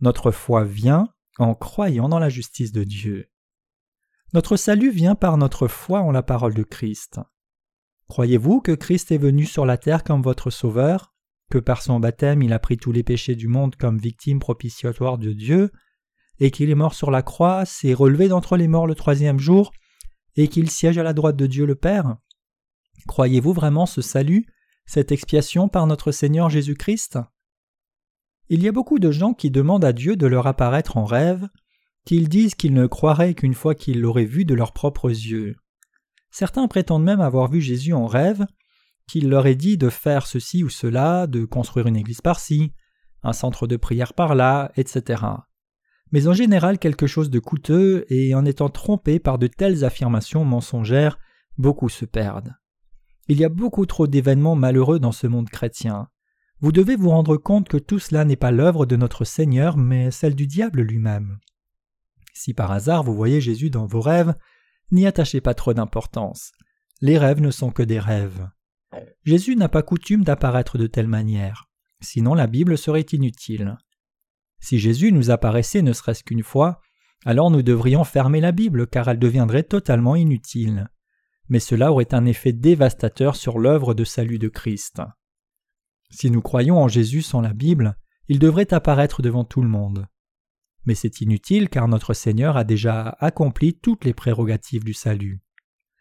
Notre 0.00 0.30
foi 0.30 0.62
vient 0.62 1.08
en 1.38 1.56
croyant 1.56 2.08
dans 2.08 2.20
la 2.20 2.28
justice 2.28 2.70
de 2.70 2.84
Dieu. 2.84 3.28
Notre 4.32 4.56
salut 4.56 4.92
vient 4.92 5.16
par 5.16 5.38
notre 5.38 5.66
foi 5.66 6.02
en 6.02 6.12
la 6.12 6.22
parole 6.22 6.54
de 6.54 6.62
Christ. 6.62 7.18
Croyez-vous 8.06 8.60
que 8.60 8.70
Christ 8.70 9.10
est 9.10 9.18
venu 9.18 9.44
sur 9.44 9.66
la 9.66 9.76
terre 9.76 10.04
comme 10.04 10.22
votre 10.22 10.50
Sauveur, 10.50 11.12
que 11.50 11.58
par 11.58 11.82
son 11.82 11.98
baptême 11.98 12.44
il 12.44 12.52
a 12.52 12.60
pris 12.60 12.76
tous 12.76 12.92
les 12.92 13.02
péchés 13.02 13.34
du 13.34 13.48
monde 13.48 13.74
comme 13.74 13.98
victime 13.98 14.38
propitiatoire 14.38 15.18
de 15.18 15.32
Dieu, 15.32 15.72
et 16.38 16.52
qu'il 16.52 16.70
est 16.70 16.76
mort 16.76 16.94
sur 16.94 17.10
la 17.10 17.22
croix, 17.22 17.64
s'est 17.64 17.92
relevé 17.92 18.28
d'entre 18.28 18.56
les 18.56 18.68
morts 18.68 18.86
le 18.86 18.94
troisième 18.94 19.40
jour, 19.40 19.72
et 20.36 20.46
qu'il 20.46 20.70
siège 20.70 20.96
à 20.96 21.02
la 21.02 21.12
droite 21.12 21.34
de 21.34 21.48
Dieu 21.48 21.66
le 21.66 21.74
Père? 21.74 22.18
Croyez-vous 23.06 23.52
vraiment 23.52 23.86
ce 23.86 24.02
salut, 24.02 24.46
cette 24.84 25.12
expiation 25.12 25.68
par 25.68 25.86
notre 25.86 26.12
Seigneur 26.12 26.50
Jésus-Christ? 26.50 27.18
Il 28.48 28.62
y 28.62 28.68
a 28.68 28.72
beaucoup 28.72 28.98
de 28.98 29.10
gens 29.10 29.34
qui 29.34 29.50
demandent 29.50 29.84
à 29.84 29.92
Dieu 29.92 30.16
de 30.16 30.26
leur 30.26 30.46
apparaître 30.46 30.96
en 30.96 31.04
rêve, 31.04 31.48
qu'ils 32.04 32.28
disent 32.28 32.54
qu'ils 32.54 32.74
ne 32.74 32.86
croiraient 32.86 33.34
qu'une 33.34 33.54
fois 33.54 33.74
qu'ils 33.74 34.00
l'auraient 34.00 34.24
vu 34.24 34.44
de 34.44 34.54
leurs 34.54 34.72
propres 34.72 35.10
yeux. 35.10 35.56
Certains 36.30 36.68
prétendent 36.68 37.04
même 37.04 37.20
avoir 37.20 37.50
vu 37.50 37.60
Jésus 37.60 37.92
en 37.92 38.06
rêve, 38.06 38.46
qu'il 39.08 39.28
leur 39.28 39.46
ait 39.46 39.56
dit 39.56 39.78
de 39.78 39.88
faire 39.88 40.26
ceci 40.26 40.62
ou 40.62 40.68
cela, 40.68 41.26
de 41.26 41.44
construire 41.44 41.86
une 41.86 41.96
église 41.96 42.20
par-ci, 42.20 42.72
un 43.22 43.32
centre 43.32 43.66
de 43.66 43.76
prière 43.76 44.14
par-là, 44.14 44.70
etc. 44.76 45.22
Mais 46.12 46.28
en 46.28 46.32
général 46.32 46.78
quelque 46.78 47.06
chose 47.06 47.30
de 47.30 47.38
coûteux, 47.38 48.04
et 48.10 48.34
en 48.34 48.44
étant 48.44 48.68
trompés 48.68 49.18
par 49.18 49.38
de 49.38 49.46
telles 49.46 49.84
affirmations 49.84 50.44
mensongères, 50.44 51.18
beaucoup 51.58 51.88
se 51.88 52.04
perdent. 52.04 52.54
Il 53.28 53.38
y 53.38 53.44
a 53.44 53.48
beaucoup 53.48 53.86
trop 53.86 54.06
d'événements 54.06 54.54
malheureux 54.54 55.00
dans 55.00 55.12
ce 55.12 55.26
monde 55.26 55.48
chrétien. 55.48 56.08
Vous 56.60 56.72
devez 56.72 56.96
vous 56.96 57.10
rendre 57.10 57.36
compte 57.36 57.68
que 57.68 57.76
tout 57.76 57.98
cela 57.98 58.24
n'est 58.24 58.36
pas 58.36 58.50
l'œuvre 58.50 58.86
de 58.86 58.96
notre 58.96 59.24
Seigneur, 59.24 59.76
mais 59.76 60.10
celle 60.10 60.34
du 60.34 60.46
diable 60.46 60.82
lui-même. 60.82 61.38
Si 62.32 62.54
par 62.54 62.70
hasard 62.70 63.02
vous 63.02 63.14
voyez 63.14 63.40
Jésus 63.40 63.70
dans 63.70 63.86
vos 63.86 64.00
rêves, 64.00 64.34
n'y 64.92 65.06
attachez 65.06 65.40
pas 65.40 65.54
trop 65.54 65.74
d'importance. 65.74 66.52
Les 67.00 67.18
rêves 67.18 67.40
ne 67.40 67.50
sont 67.50 67.70
que 67.70 67.82
des 67.82 67.98
rêves. 67.98 68.48
Jésus 69.24 69.56
n'a 69.56 69.68
pas 69.68 69.82
coutume 69.82 70.24
d'apparaître 70.24 70.78
de 70.78 70.86
telle 70.86 71.08
manière, 71.08 71.68
sinon 72.00 72.34
la 72.34 72.46
Bible 72.46 72.78
serait 72.78 73.06
inutile. 73.12 73.76
Si 74.60 74.78
Jésus 74.78 75.12
nous 75.12 75.30
apparaissait 75.30 75.82
ne 75.82 75.92
serait-ce 75.92 76.24
qu'une 76.24 76.42
fois, 76.42 76.80
alors 77.24 77.50
nous 77.50 77.62
devrions 77.62 78.04
fermer 78.04 78.40
la 78.40 78.52
Bible 78.52 78.86
car 78.86 79.08
elle 79.08 79.18
deviendrait 79.18 79.64
totalement 79.64 80.16
inutile. 80.16 80.88
Mais 81.48 81.60
cela 81.60 81.92
aurait 81.92 82.14
un 82.14 82.24
effet 82.24 82.52
dévastateur 82.52 83.36
sur 83.36 83.58
l'œuvre 83.58 83.94
de 83.94 84.04
salut 84.04 84.38
de 84.38 84.48
Christ. 84.48 85.00
Si 86.10 86.30
nous 86.30 86.42
croyons 86.42 86.78
en 86.78 86.88
Jésus 86.88 87.22
sans 87.22 87.40
la 87.40 87.52
Bible, 87.52 87.96
il 88.28 88.38
devrait 88.38 88.72
apparaître 88.72 89.22
devant 89.22 89.44
tout 89.44 89.62
le 89.62 89.68
monde. 89.68 90.06
Mais 90.84 90.94
c'est 90.94 91.20
inutile 91.20 91.68
car 91.68 91.88
notre 91.88 92.14
Seigneur 92.14 92.56
a 92.56 92.64
déjà 92.64 93.16
accompli 93.20 93.74
toutes 93.74 94.04
les 94.04 94.14
prérogatives 94.14 94.84
du 94.84 94.94
salut. 94.94 95.40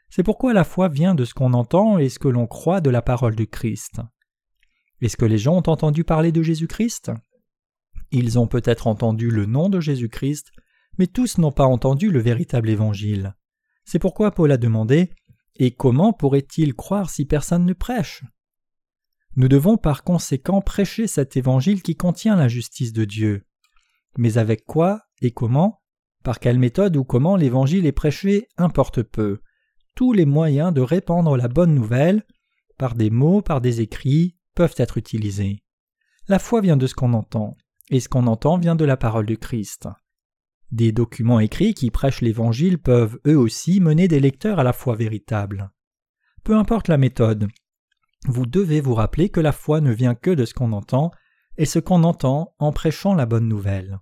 C'est 0.09 0.23
pourquoi 0.23 0.53
la 0.53 0.63
foi 0.63 0.87
vient 0.87 1.15
de 1.15 1.25
ce 1.25 1.33
qu'on 1.33 1.53
entend 1.53 1.97
et 1.97 2.09
ce 2.09 2.19
que 2.19 2.27
l'on 2.27 2.47
croit 2.47 2.81
de 2.81 2.89
la 2.89 3.01
parole 3.01 3.35
de 3.35 3.43
Christ. 3.43 3.99
Est-ce 5.01 5.17
que 5.17 5.25
les 5.25 5.37
gens 5.37 5.55
ont 5.55 5.69
entendu 5.69 6.03
parler 6.03 6.31
de 6.31 6.41
Jésus-Christ? 6.41 7.11
Ils 8.11 8.39
ont 8.39 8.47
peut-être 8.47 8.87
entendu 8.87 9.29
le 9.29 9.45
nom 9.45 9.69
de 9.69 9.79
Jésus-Christ, 9.79 10.51
mais 10.97 11.07
tous 11.07 11.37
n'ont 11.37 11.51
pas 11.51 11.65
entendu 11.65 12.11
le 12.11 12.19
véritable 12.19 12.69
évangile. 12.69 13.35
C'est 13.83 13.99
pourquoi 13.99 14.31
Paul 14.31 14.51
a 14.51 14.57
demandé 14.57 15.09
Et 15.57 15.71
comment 15.71 16.13
pourrait-il 16.13 16.73
croire 16.73 17.09
si 17.09 17.25
personne 17.25 17.65
ne 17.65 17.73
prêche? 17.73 18.23
Nous 19.35 19.47
devons 19.47 19.77
par 19.77 20.03
conséquent 20.03 20.61
prêcher 20.61 21.07
cet 21.07 21.37
évangile 21.37 21.81
qui 21.81 21.95
contient 21.95 22.35
la 22.35 22.47
justice 22.47 22.93
de 22.93 23.05
Dieu. 23.05 23.45
Mais 24.17 24.37
avec 24.37 24.65
quoi 24.65 25.01
et 25.21 25.31
comment? 25.31 25.81
Par 26.23 26.39
quelle 26.39 26.59
méthode 26.59 26.95
ou 26.97 27.03
comment 27.03 27.35
l'évangile 27.35 27.85
est 27.85 27.91
prêché 27.91 28.47
importe 28.57 29.03
peu 29.03 29.39
tous 29.95 30.11
les 30.11 30.25
moyens 30.25 30.73
de 30.73 30.81
répandre 30.81 31.37
la 31.37 31.47
bonne 31.47 31.73
nouvelle, 31.73 32.23
par 32.77 32.95
des 32.95 33.09
mots, 33.09 33.41
par 33.41 33.61
des 33.61 33.81
écrits, 33.81 34.37
peuvent 34.53 34.75
être 34.77 34.97
utilisés. 34.97 35.63
La 36.27 36.37
foi 36.37 36.61
vient 36.61 36.77
de 36.77 36.85
ce 36.85 36.93
qu'on 36.93 37.13
entend, 37.13 37.55
et 37.89 37.99
ce 37.99 38.09
qu'on 38.09 38.27
entend 38.27 38.57
vient 38.57 38.75
de 38.75 38.85
la 38.85 38.97
parole 38.97 39.25
de 39.25 39.35
Christ. 39.35 39.87
Des 40.71 40.91
documents 40.91 41.39
écrits 41.39 41.73
qui 41.73 41.91
prêchent 41.91 42.21
l'Évangile 42.21 42.77
peuvent 42.77 43.19
eux 43.27 43.37
aussi 43.37 43.79
mener 43.79 44.07
des 44.07 44.19
lecteurs 44.19 44.59
à 44.59 44.63
la 44.63 44.73
foi 44.73 44.95
véritable. 44.95 45.71
Peu 46.43 46.55
importe 46.55 46.87
la 46.87 46.97
méthode, 46.97 47.47
vous 48.27 48.45
devez 48.45 48.81
vous 48.81 48.95
rappeler 48.95 49.29
que 49.29 49.39
la 49.39 49.51
foi 49.51 49.81
ne 49.81 49.91
vient 49.91 50.15
que 50.15 50.31
de 50.31 50.45
ce 50.45 50.53
qu'on 50.53 50.71
entend, 50.71 51.11
et 51.57 51.65
ce 51.65 51.79
qu'on 51.79 52.03
entend 52.03 52.53
en 52.59 52.71
prêchant 52.71 53.13
la 53.13 53.25
bonne 53.25 53.47
nouvelle. 53.47 53.99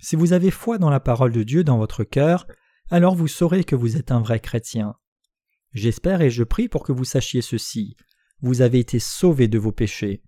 Si 0.00 0.16
vous 0.16 0.32
avez 0.32 0.50
foi 0.50 0.78
dans 0.78 0.90
la 0.90 1.00
parole 1.00 1.32
de 1.32 1.42
Dieu 1.42 1.64
dans 1.64 1.78
votre 1.78 2.04
cœur, 2.04 2.46
alors 2.90 3.14
vous 3.14 3.28
saurez 3.28 3.64
que 3.64 3.76
vous 3.76 3.96
êtes 3.96 4.10
un 4.12 4.20
vrai 4.20 4.40
chrétien. 4.40 4.94
J'espère 5.72 6.20
et 6.20 6.30
je 6.30 6.42
prie 6.42 6.68
pour 6.68 6.82
que 6.82 6.92
vous 6.92 7.04
sachiez 7.04 7.42
ceci. 7.42 7.96
Vous 8.40 8.62
avez 8.62 8.78
été 8.78 8.98
sauvés 8.98 9.48
de 9.48 9.58
vos 9.58 9.72
péchés. 9.72 10.22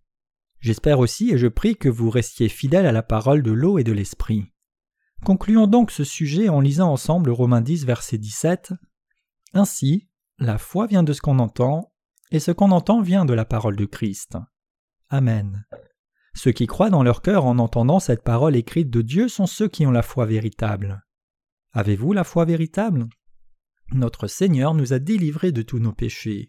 J'espère 0.61 0.99
aussi 0.99 1.31
et 1.33 1.39
je 1.39 1.49
prie 1.49 1.77
que 1.77 1.89
vous 1.89 2.11
restiez 2.11 2.49
fidèles 2.49 2.87
à 2.87 2.93
la 2.93 3.03
parole 3.03 3.43
de 3.43 3.51
l'eau 3.51 3.79
et 3.79 3.85
de 3.85 3.93
l'esprit. 3.93 4.52
Concluons 5.25 5.69
donc 5.69 5.93
ce 5.93 6.03
sujet 6.03 6.49
en 6.49 6.61
lisant 6.61 6.91
ensemble 6.91 7.31
Romains 7.31 7.61
10, 7.61 7.85
verset 7.87 8.19
17. 8.19 8.73
Ainsi, 9.55 10.09
la 10.39 10.59
foi 10.59 10.87
vient 10.87 11.05
de 11.05 11.13
ce 11.13 11.21
qu'on 11.21 11.39
entend, 11.39 11.93
et 12.33 12.41
ce 12.41 12.51
qu'on 12.51 12.73
entend 12.73 13.03
vient 13.03 13.25
de 13.25 13.35
la 13.35 13.45
parole 13.45 13.77
de 13.77 13.85
Christ. 13.85 14.37
Amen. 15.11 15.65
Ceux 16.35 16.51
qui 16.51 16.67
croient 16.67 16.91
dans 16.91 17.03
leur 17.03 17.23
cœur 17.23 17.45
en 17.45 17.59
entendant 17.59 18.01
cette 18.01 18.25
parole 18.25 18.57
écrite 18.57 18.91
de 18.91 19.03
Dieu 19.03 19.29
sont 19.29 19.47
ceux 19.47 19.69
qui 19.69 19.87
ont 19.87 19.93
la 19.93 20.03
foi 20.03 20.27
véritable. 20.27 21.05
Avez-vous 21.73 22.13
la 22.13 22.25
foi 22.25 22.45
véritable? 22.45 23.07
Notre 23.93 24.27
Seigneur 24.27 24.75
nous 24.75 24.93
a 24.93 24.99
délivrés 24.99 25.53
de 25.53 25.63
tous 25.63 25.79
nos 25.79 25.93
péchés. 25.93 26.47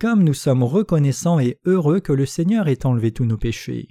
Comme 0.00 0.22
nous 0.22 0.34
sommes 0.34 0.62
reconnaissants 0.62 1.40
et 1.40 1.58
heureux 1.64 2.00
que 2.00 2.12
le 2.12 2.24
Seigneur 2.24 2.68
ait 2.68 2.86
enlevé 2.86 3.12
tous 3.12 3.24
nos 3.26 3.36
péchés. 3.36 3.88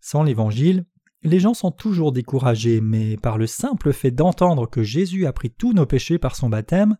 Sans 0.00 0.22
l'Évangile, 0.22 0.86
les 1.22 1.38
gens 1.38 1.54
sont 1.54 1.70
toujours 1.70 2.12
découragés, 2.12 2.80
mais 2.80 3.16
par 3.16 3.38
le 3.38 3.46
simple 3.46 3.92
fait 3.92 4.10
d'entendre 4.10 4.68
que 4.68 4.82
Jésus 4.82 5.26
a 5.26 5.32
pris 5.32 5.50
tous 5.50 5.72
nos 5.72 5.86
péchés 5.86 6.18
par 6.18 6.34
son 6.34 6.48
baptême, 6.48 6.96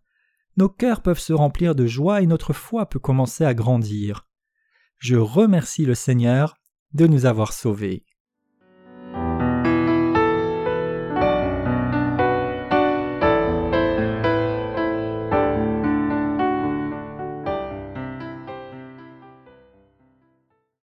nos 0.57 0.69
cœurs 0.69 1.03
peuvent 1.03 1.19
se 1.19 1.33
remplir 1.33 1.75
de 1.75 1.87
joie 1.87 2.23
et 2.23 2.27
notre 2.27 2.53
foi 2.53 2.87
peut 2.87 2.99
commencer 2.99 3.45
à 3.45 3.55
grandir. 3.55 4.27
Je 4.99 5.17
remercie 5.17 5.85
le 5.85 5.95
Seigneur 5.95 6.55
de 6.93 7.07
nous 7.07 7.27
avoir 7.27 7.53
sauvés. 7.53 8.05